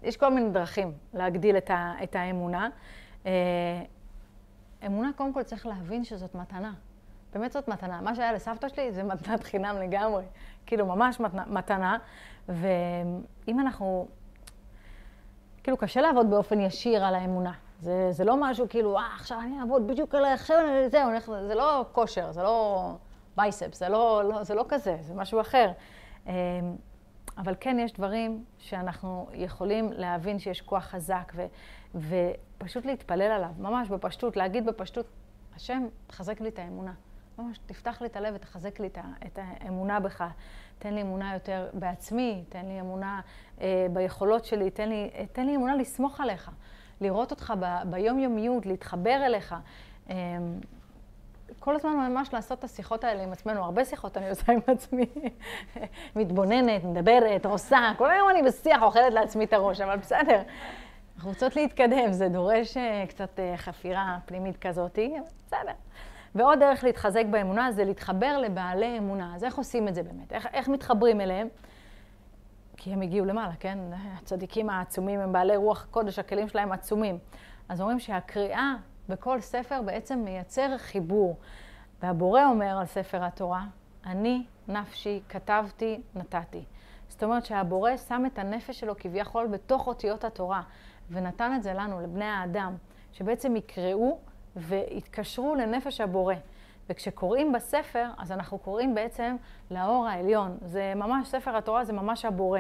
[0.04, 2.70] יש כל מיני דרכים להגדיל את, ה, את האמונה.
[3.26, 3.32] אה,
[4.86, 6.74] אמונה, קודם כל צריך להבין שזאת מתנה.
[7.34, 8.02] באמת זאת מתנה.
[8.02, 10.24] מה שהיה לסבתא שלי זה מתנת חינם לגמרי.
[10.66, 11.98] כאילו, ממש מתנה.
[12.50, 14.08] ואם אנחנו...
[15.64, 17.54] כאילו, קשה לעבוד באופן ישיר על האמונה.
[17.80, 20.58] זה, זה לא משהו כאילו, אה, עכשיו אני אעבוד בדיוק על עכשיו
[20.92, 21.12] זהו,
[21.48, 22.90] זה לא כושר, זה לא
[23.38, 25.72] בייספס, זה לא, לא, זה לא כזה, זה משהו אחר.
[26.28, 26.34] אמ,
[27.38, 31.46] אבל כן יש דברים שאנחנו יכולים להבין שיש כוח חזק, ו,
[31.96, 35.06] ופשוט להתפלל עליו, ממש בפשטות, להגיד בפשטות,
[35.56, 36.94] השם, תחזק לי את האמונה.
[37.38, 38.90] ממש, תפתח לי את הלב ותחזק לי
[39.26, 40.24] את האמונה בך.
[40.80, 43.22] תן לי אמונה יותר בעצמי, תן לי אמונה
[43.62, 46.52] אה, ביכולות שלי, תן לי, תן לי אמונה לסמוך עליך,
[47.02, 49.56] לראות אותך ב, ביומיומיות, להתחבר אליך.
[50.10, 50.16] אה,
[51.60, 55.06] כל הזמן ממש לעשות את השיחות האלה עם עצמנו, הרבה שיחות אני עושה עם עצמי.
[56.16, 60.42] מתבוננת, מדברת, עושה, כל היום אני בשיח, אוכלת לעצמי את הראש, אבל בסדר.
[61.16, 65.00] אנחנו רוצות להתקדם, זה דורש uh, קצת uh, חפירה פנימית כזאת,
[65.48, 65.72] בסדר.
[66.36, 69.36] ועוד דרך להתחזק באמונה זה להתחבר לבעלי אמונה.
[69.36, 70.34] אז איך עושים את זה באמת?
[70.34, 71.48] איך, איך מתחברים אליהם?
[72.82, 73.80] כי הם הגיעו למעלה, כן?
[74.18, 77.18] הצדיקים העצומים הם בעלי רוח קודש, הכלים שלהם עצומים.
[77.70, 78.74] אז אומרים שהקריאה
[79.10, 81.38] בכל ספר בעצם מייצר חיבור.
[82.02, 83.64] והבורא אומר על ספר התורה,
[84.06, 86.64] אני נפשי כתבתי, נתתי.
[87.10, 90.62] זאת אומרת שהבורא שם את הנפש שלו כביכול בתוך אותיות התורה,
[91.10, 92.76] ונתן את זה לנו, לבני האדם,
[93.12, 94.20] שבעצם יקראו
[94.56, 96.36] ויתקשרו לנפש הבורא.
[96.90, 99.36] וכשקוראים בספר, אז אנחנו קוראים בעצם
[99.72, 100.58] לאור העליון.
[100.62, 102.60] זה ממש, ספר התורה זה ממש הבורא.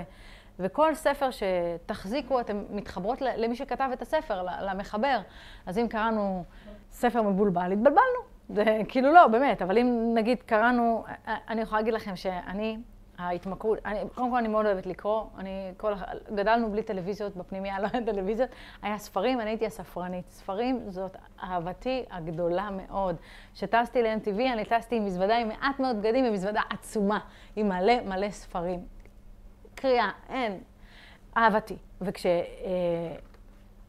[0.59, 5.19] וכל ספר שתחזיקו, אתן מתחברות למי שכתב את הספר, למחבר.
[5.65, 6.43] אז אם קראנו
[6.91, 8.19] ספר מבולבל, התבלבלנו.
[8.49, 12.77] זה כאילו לא, באמת, אבל אם נגיד קראנו, אני יכולה להגיד לכם שאני,
[13.19, 15.93] ההתמכרות, אני, קודם כל אני מאוד אוהבת לקרוא, אני, כל,
[16.35, 18.49] גדלנו בלי טלוויזיות, בפנימיה לא היה טלוויזיות,
[18.81, 20.29] היה ספרים, אני הייתי הספרנית.
[20.29, 23.15] ספרים זאת אהבתי הגדולה מאוד.
[23.53, 27.19] כשטסתי ל-MTV, אני טסתי עם מזוודה עם מעט מאוד בגדים, עם מזוודה עצומה,
[27.55, 28.79] עם מלא מלא ספרים.
[29.75, 30.59] קריאה, אין.
[31.37, 31.77] אהבתי.
[32.01, 32.25] וכש...
[32.25, 32.31] אה,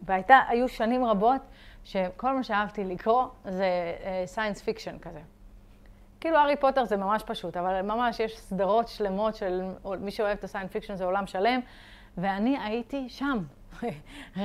[0.03, 1.41] והייתה, היו שנים רבות
[1.85, 3.67] שכל מה שאהבתי לקרוא זה
[4.27, 5.21] science uh, fiction כזה.
[6.21, 9.63] כאילו הארי פוטר זה ממש פשוט, אבל ממש יש סדרות שלמות של
[10.01, 11.61] מי שאוהב את ה science fiction זה עולם שלם,
[12.19, 13.39] ואני הייתי שם,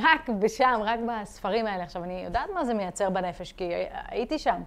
[0.06, 1.84] רק בשם, רק בספרים האלה.
[1.84, 3.70] עכשיו, אני יודעת מה זה מייצר בנפש, כי
[4.08, 4.62] הייתי שם.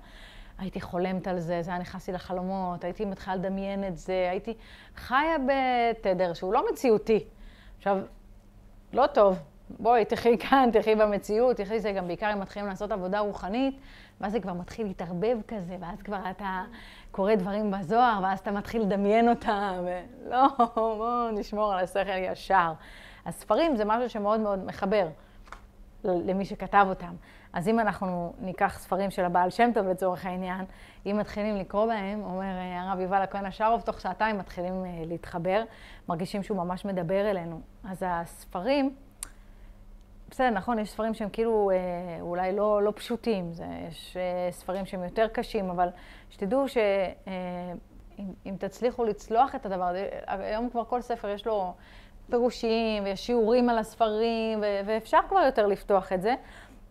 [0.58, 4.54] הייתי חולמת על זה, זה היה נכנס לי לחלומות, הייתי מתחילה לדמיין את זה, הייתי
[4.96, 7.24] חיה בתדר שהוא לא מציאותי.
[7.78, 7.98] עכשיו,
[8.92, 9.38] לא טוב,
[9.70, 13.80] בואי, תחי כאן, תחי במציאות, תחי זה גם בעיקר אם מתחילים לעשות עבודה רוחנית,
[14.20, 16.62] ואז זה כבר מתחיל להתערבב כזה, ואז כבר אתה
[17.10, 20.46] קורא דברים בזוהר, ואז אתה מתחיל לדמיין אותם, ולא,
[20.76, 22.72] בואו נשמור על השכל ישר.
[23.26, 25.08] הספרים זה משהו שמאוד מאוד מחבר
[26.04, 27.14] למי שכתב אותם.
[27.52, 30.64] אז אם אנחנו ניקח ספרים של הבעל שם טוב לצורך העניין,
[31.06, 35.62] אם מתחילים לקרוא בהם, אומר אה, הרב יובל הכהן השארוב, תוך שעתיים מתחילים אה, להתחבר,
[36.08, 37.60] מרגישים שהוא ממש מדבר אלינו.
[37.84, 38.94] אז הספרים,
[40.30, 41.76] בסדר, נכון, יש ספרים שהם כאילו אה,
[42.20, 44.16] אולי לא, לא פשוטים, זה, יש
[44.50, 45.88] ספרים שהם יותר קשים, אבל
[46.30, 51.74] שתדעו שאם תצליחו לצלוח את הדבר הזה, היום כבר כל ספר יש לו
[52.30, 56.34] פירושים ויש שיעורים על הספרים, ואפשר כבר יותר לפתוח את זה.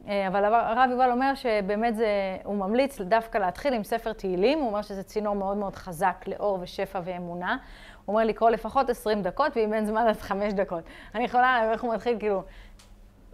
[0.08, 4.68] אה, אבל הרב יובל אומר שבאמת זה, הוא ממליץ דווקא להתחיל עם ספר תהילים, הוא
[4.68, 7.58] אומר שזה צינור מאוד מאוד חזק לאור ושפע ואמונה.
[8.06, 10.84] הוא אומר לקרוא לפחות 20 דקות, ואם אין זמן אז 5 דקות.
[11.16, 12.44] אני יכולה, איך הוא מתחיל, כאילו,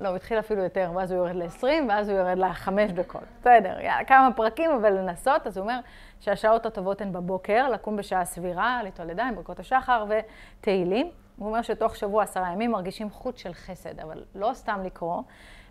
[0.03, 3.23] לא, הוא התחיל אפילו יותר, ואז הוא יורד ל-20, ואז הוא יורד ל-5 דקות.
[3.39, 3.77] בסדר,
[4.07, 5.47] כמה פרקים, אבל לנסות.
[5.47, 5.79] אז הוא אומר
[6.19, 11.11] שהשעות הטובות הן בבוקר, לקום בשעה סבירה, ליטול ידיים, ברכות השחר ותהילים.
[11.37, 15.21] הוא אומר שתוך שבוע, עשרה ימים, מרגישים חוט של חסד, אבל לא סתם לקרוא,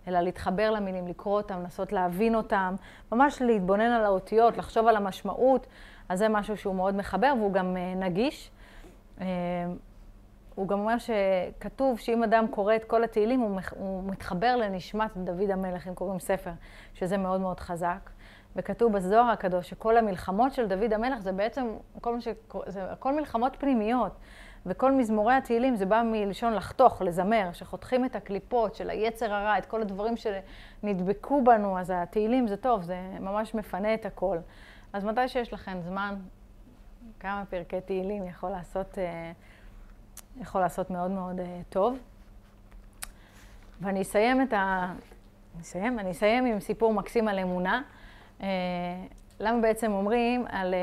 [0.08, 2.74] אלא להתחבר למילים, לקרוא אותם, לנסות להבין אותם,
[3.12, 5.66] ממש להתבונן על האותיות, לחשוב על המשמעות.
[6.08, 8.50] אז זה משהו שהוא מאוד מחבר, והוא גם אה, נגיש.
[10.54, 15.50] הוא גם אומר שכתוב שאם אדם קורא את כל התהילים, הוא, הוא מתחבר לנשמת דוד
[15.50, 16.50] המלך, אם קוראים ספר,
[16.94, 18.10] שזה מאוד מאוד חזק.
[18.56, 21.66] וכתוב בזוהר הקדוש שכל המלחמות של דוד המלך זה בעצם,
[22.00, 22.28] כל, ש...
[22.66, 24.12] זה הכל מלחמות פנימיות.
[24.66, 29.66] וכל מזמורי התהילים זה בא מלשון לחתוך, לזמר, שחותכים את הקליפות של היצר הרע, את
[29.66, 34.38] כל הדברים שנדבקו בנו, אז התהילים זה טוב, זה ממש מפנה את הכל.
[34.92, 36.14] אז מתי שיש לכם זמן,
[37.20, 39.32] כמה פרקי תהילים יכול לעשות, אה,
[40.40, 41.98] יכול לעשות מאוד מאוד אה, טוב.
[43.80, 44.92] ואני אסיים את ה...
[45.54, 45.98] אני אסיים?
[45.98, 47.82] אני אסיים עם סיפור מקסים על אמונה.
[48.42, 48.48] אה,
[49.40, 50.74] למה בעצם אומרים על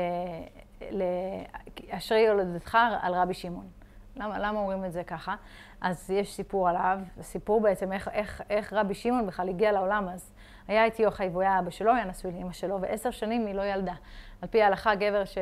[1.90, 3.68] אשרי יולדתך על רבי שמעון.
[4.16, 5.34] למה, למה אומרים את זה ככה?
[5.80, 10.08] אז יש סיפור עליו, סיפור בעצם איך, איך, איך רבי שמעון בכלל הגיע לעולם.
[10.08, 10.32] אז
[10.68, 13.62] היה איתי יוחאי והוא היה אבא שלו, היה נשוי לאמא שלו, ועשר שנים היא לא
[13.62, 13.94] ילדה.
[14.42, 15.38] על פי ההלכה, גבר ש...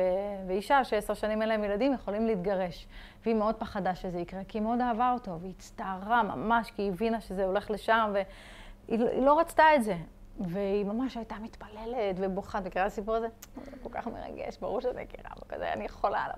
[0.47, 2.87] ואישה שעשר שנים אין להם ילדים יכולים להתגרש.
[3.25, 6.91] והיא מאוד פחדה שזה יקרה, כי היא מאוד אהבה אותו, והיא הצטערה ממש, כי היא
[6.91, 9.95] הבינה שזה הולך לשם, והיא לא רצתה את זה.
[10.39, 12.57] והיא ממש הייתה מתפללת ובוכה.
[12.57, 13.27] את מכירה את הסיפור הזה?
[13.63, 16.37] זה כל כך מרגש, ברור שזה מכירה, וכזה, אני יכולה עליו.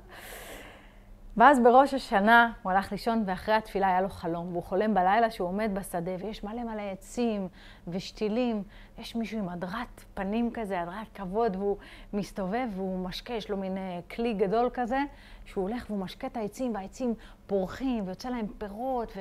[1.38, 4.52] ואז בראש השנה הוא הלך לישון, ואחרי התפילה היה לו חלום.
[4.52, 7.48] והוא חולם בלילה שהוא עומד בשדה, ויש מלא מלא עצים
[7.88, 8.64] ושתילים.
[8.98, 11.78] יש מישהו עם הדרת פנים כזה, הדרת כבוד, והוא
[12.14, 15.00] מסתובב והוא משקה, יש לו מין אה, כלי גדול כזה,
[15.46, 17.14] שהוא הולך והוא משקה את העצים, והעצים
[17.48, 19.12] פורחים, ויוצא להם פירות,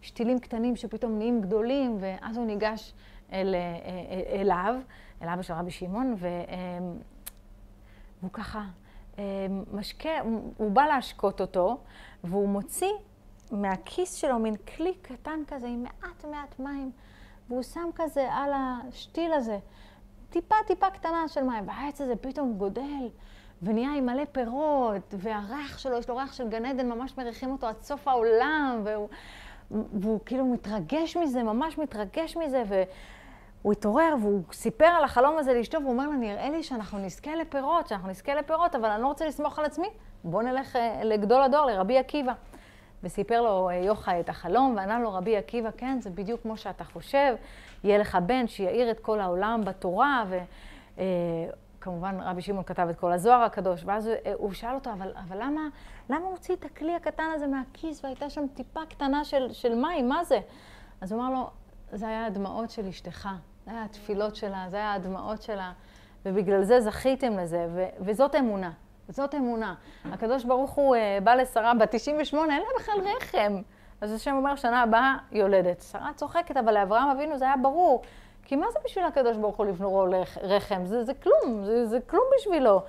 [0.00, 2.92] ושתילים קטנים שפתאום נהיים גדולים, ואז הוא ניגש
[3.32, 4.74] אל, אה, אה, אליו,
[5.22, 6.14] אל אבא של רבי שמעון,
[8.20, 8.64] והוא ככה
[9.72, 10.10] משקה,
[10.56, 11.78] הוא בא להשקות אותו,
[12.24, 12.92] והוא מוציא
[13.52, 16.90] מהכיס שלו מין כלי קטן כזה עם מעט מעט מים,
[17.48, 19.58] והוא שם כזה על השתיל הזה,
[20.30, 23.08] טיפה טיפה קטנה של מים, והעץ הזה פתאום גודל.
[23.62, 27.66] ונהיה עם מלא פירות, והריח שלו, יש לו ריח של גן עדן, ממש מריחים אותו
[27.66, 29.08] עד סוף העולם, והוא,
[29.70, 32.62] והוא כאילו מתרגש מזה, ממש מתרגש מזה,
[33.64, 37.36] והוא התעורר והוא סיפר על החלום הזה לאשתו, והוא אומר לה, נראה לי שאנחנו נזכה
[37.36, 39.86] לפירות, שאנחנו נזכה לפירות, אבל אני לא רוצה לסמוך על עצמי,
[40.24, 42.32] בוא נלך אה, לגדול הדור, לרבי עקיבא.
[43.02, 46.84] וסיפר לו אה, יוחאי את החלום, וענה לו רבי עקיבא, כן, זה בדיוק כמו שאתה
[46.84, 47.34] חושב,
[47.84, 50.38] יהיה לך בן שיאיר את כל העולם בתורה, ו...
[50.98, 51.04] אה,
[52.02, 55.68] רבי שמעון כתב את כל הזוהר הקדוש, ואז הוא, הוא שאל אותו, אבל, אבל למה,
[56.10, 60.08] למה הוא הוציא את הכלי הקטן הזה מהכיס והייתה שם טיפה קטנה של, של מים,
[60.08, 60.40] מה זה?
[61.00, 61.50] אז הוא אמר לו,
[61.92, 63.28] זה היה הדמעות של אשתך,
[63.64, 65.72] זה היה התפילות שלה, זה היה הדמעות שלה,
[66.26, 68.70] ובגלל זה זכיתם לזה, ו, וזאת אמונה,
[69.08, 69.74] זאת אמונה.
[70.04, 73.62] הקדוש ברוך הוא uh, בא לשרה בת 98, אין לה בכלל רחם.
[74.00, 75.84] אז השם אומר, שנה הבאה יולדת.
[75.92, 78.02] שרה צוחקת, אבל לאברהם אבינו זה היה ברור.
[78.44, 80.06] כי מה זה בשביל הקדוש ברוך הוא לבנו
[80.42, 80.86] רחם?
[80.86, 82.82] זה, זה כלום, זה, זה כלום בשבילו.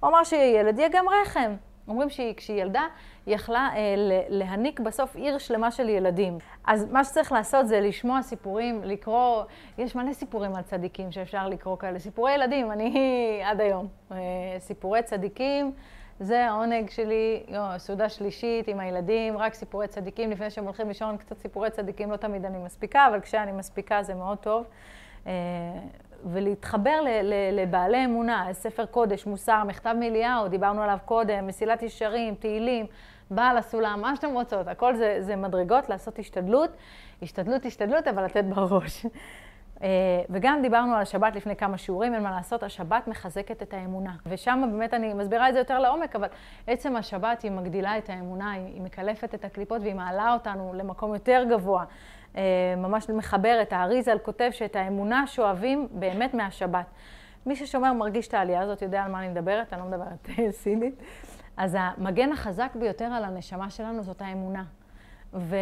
[0.00, 1.54] הוא אמר שיהיה ילד, יהיה גם רחם.
[1.88, 2.82] אומרים שכשהיא ילדה,
[3.26, 3.94] היא יכלה אה,
[4.28, 6.38] להניק בסוף עיר שלמה של ילדים.
[6.64, 9.42] אז מה שצריך לעשות זה לשמוע סיפורים, לקרוא,
[9.78, 11.98] יש מלא סיפורים על צדיקים שאפשר לקרוא כאלה.
[11.98, 13.88] סיפורי ילדים, אני עד היום.
[14.12, 14.16] אה,
[14.58, 15.72] סיפורי צדיקים,
[16.20, 20.30] זה העונג שלי, יו, סעודה שלישית עם הילדים, רק סיפורי צדיקים.
[20.30, 24.14] לפני שהם הולכים לישון, קצת סיפורי צדיקים, לא תמיד אני מספיקה, אבל כשאני מספיקה זה
[24.14, 24.64] מאוד טוב.
[25.26, 25.32] אה,
[26.24, 27.00] ולהתחבר
[27.52, 32.86] לבעלי אמונה, ספר קודש, מוסר, מכתב מאליהו, דיברנו עליו קודם, מסילת ישרים, תהילים,
[33.30, 36.70] בעל הסולם, מה שאתם רוצות, הכל זה, זה מדרגות, לעשות השתדלות,
[37.22, 39.06] השתדלות, השתדלות, אבל לתת בראש.
[39.82, 39.88] אה,
[40.30, 44.12] וגם דיברנו על השבת לפני כמה שיעורים, אין מה לעשות, השבת מחזקת את האמונה.
[44.26, 46.28] ושם באמת אני מסבירה את זה יותר לעומק, אבל
[46.66, 51.44] עצם השבת היא מגדילה את האמונה, היא מקלפת את הקליפות והיא מעלה אותנו למקום יותר
[51.50, 51.84] גבוה.
[52.36, 52.42] אה,
[52.76, 56.86] ממש מחברת, האריזל כותב שאת האמונה שואבים באמת מהשבת.
[57.46, 60.94] מי ששומר מרגיש את העלייה הזאת, יודע על מה אני מדברת, אני לא מדברת סינית.
[61.56, 64.64] אז המגן החזק ביותר על הנשמה שלנו זאת האמונה.
[65.34, 65.56] ו...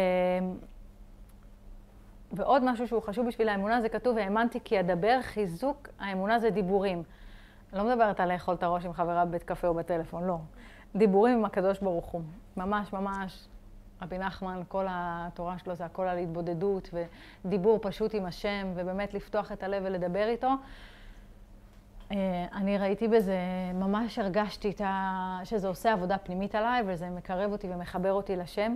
[2.31, 7.03] ועוד משהו שהוא חשוב בשביל האמונה, זה כתוב, האמנתי כי אדבר, חיזוק האמונה זה דיבורים.
[7.73, 10.37] אני לא מדברת על לאכול את הראש עם חברה בבית קפה או בטלפון, לא.
[10.95, 12.21] דיבורים עם הקדוש ברוך הוא.
[12.57, 13.47] ממש ממש
[14.01, 16.89] רבי נחמן, כל התורה שלו זה הכל על התבודדות
[17.45, 20.49] ודיבור פשוט עם השם, ובאמת לפתוח את הלב ולדבר איתו.
[22.53, 23.37] אני ראיתי בזה,
[23.73, 25.39] ממש הרגשתי ה...
[25.43, 28.75] שזה עושה עבודה פנימית עליי, וזה מקרב אותי ומחבר אותי לשם.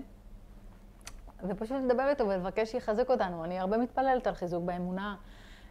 [1.43, 3.43] ופשוט לדבר איתו ולבקש שיחזק אותנו.
[3.43, 5.15] אני הרבה מתפללת על חיזוק באמונה,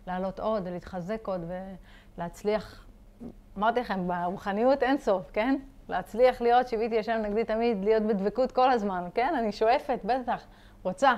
[0.07, 1.45] לעלות עוד ולהתחזק עוד
[2.19, 2.87] ולהצליח.
[3.59, 5.57] אמרתי לכם, ברוחניות אין סוף, כן?
[5.89, 9.35] להצליח להיות, שיוויתי השם נגדי תמיד, להיות בדבקות כל הזמן, כן?
[9.39, 10.45] אני שואפת, בטח,
[10.83, 11.15] רוצה.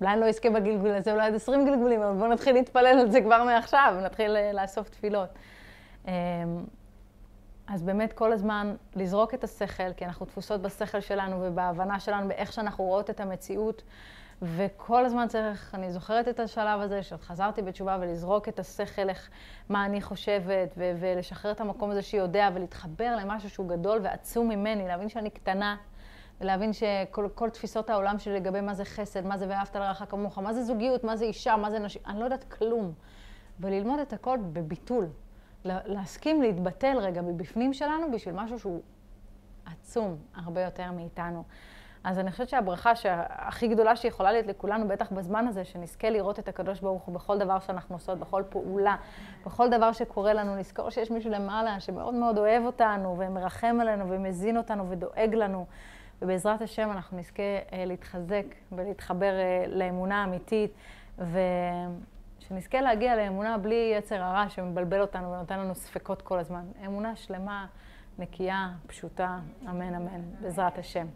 [0.00, 3.10] אולי אני לא אזכה בגלגול הזה, אולי עד 20 גלגולים, אבל בואו נתחיל להתפלל על
[3.10, 5.28] זה כבר מעכשיו, נתחיל לאסוף תפילות.
[7.68, 12.52] אז באמת כל הזמן לזרוק את השכל, כי אנחנו תפוסות בשכל שלנו ובהבנה שלנו, באיך
[12.52, 13.82] שאנחנו רואות את המציאות.
[14.42, 19.30] וכל הזמן צריך, אני זוכרת את השלב הזה, שעוד חזרתי בתשובה ולזרוק את השכל, איך,
[19.68, 24.88] מה אני חושבת, ו- ולשחרר את המקום הזה שיודע, ולהתחבר למשהו שהוא גדול ועצום ממני,
[24.88, 25.76] להבין שאני קטנה,
[26.40, 30.52] ולהבין שכל תפיסות העולם שלי לגבי מה זה חסד, מה זה ואהבת לרעך כמוך, מה
[30.52, 32.92] זה זוגיות, מה זה אישה, מה זה נשים, אני לא יודעת כלום.
[33.60, 35.06] וללמוד את הכל בביטול.
[35.64, 38.82] להסכים להתבטל רגע מבפנים שלנו בשביל משהו שהוא
[39.66, 41.44] עצום הרבה יותר מאיתנו.
[42.06, 42.92] אז אני חושבת שהברכה
[43.28, 47.38] הכי גדולה שיכולה להיות לכולנו, בטח בזמן הזה, שנזכה לראות את הקדוש ברוך הוא בכל
[47.38, 48.96] דבר שאנחנו עושות, בכל פעולה,
[49.46, 54.56] בכל דבר שקורה לנו, נזכור שיש מישהו למעלה שמאוד מאוד אוהב אותנו, ומרחם עלינו, ומזין
[54.56, 55.66] אותנו, ודואג לנו.
[56.22, 57.42] ובעזרת השם אנחנו נזכה
[57.86, 59.32] להתחזק ולהתחבר
[59.66, 60.72] לאמונה האמיתית,
[61.18, 66.64] ושנזכה להגיע לאמונה בלי יצר הרע שמבלבל אותנו ונותן לנו ספקות כל הזמן.
[66.86, 67.66] אמונה שלמה,
[68.18, 69.38] נקייה, פשוטה,
[69.70, 71.06] אמן אמן, בעזרת השם.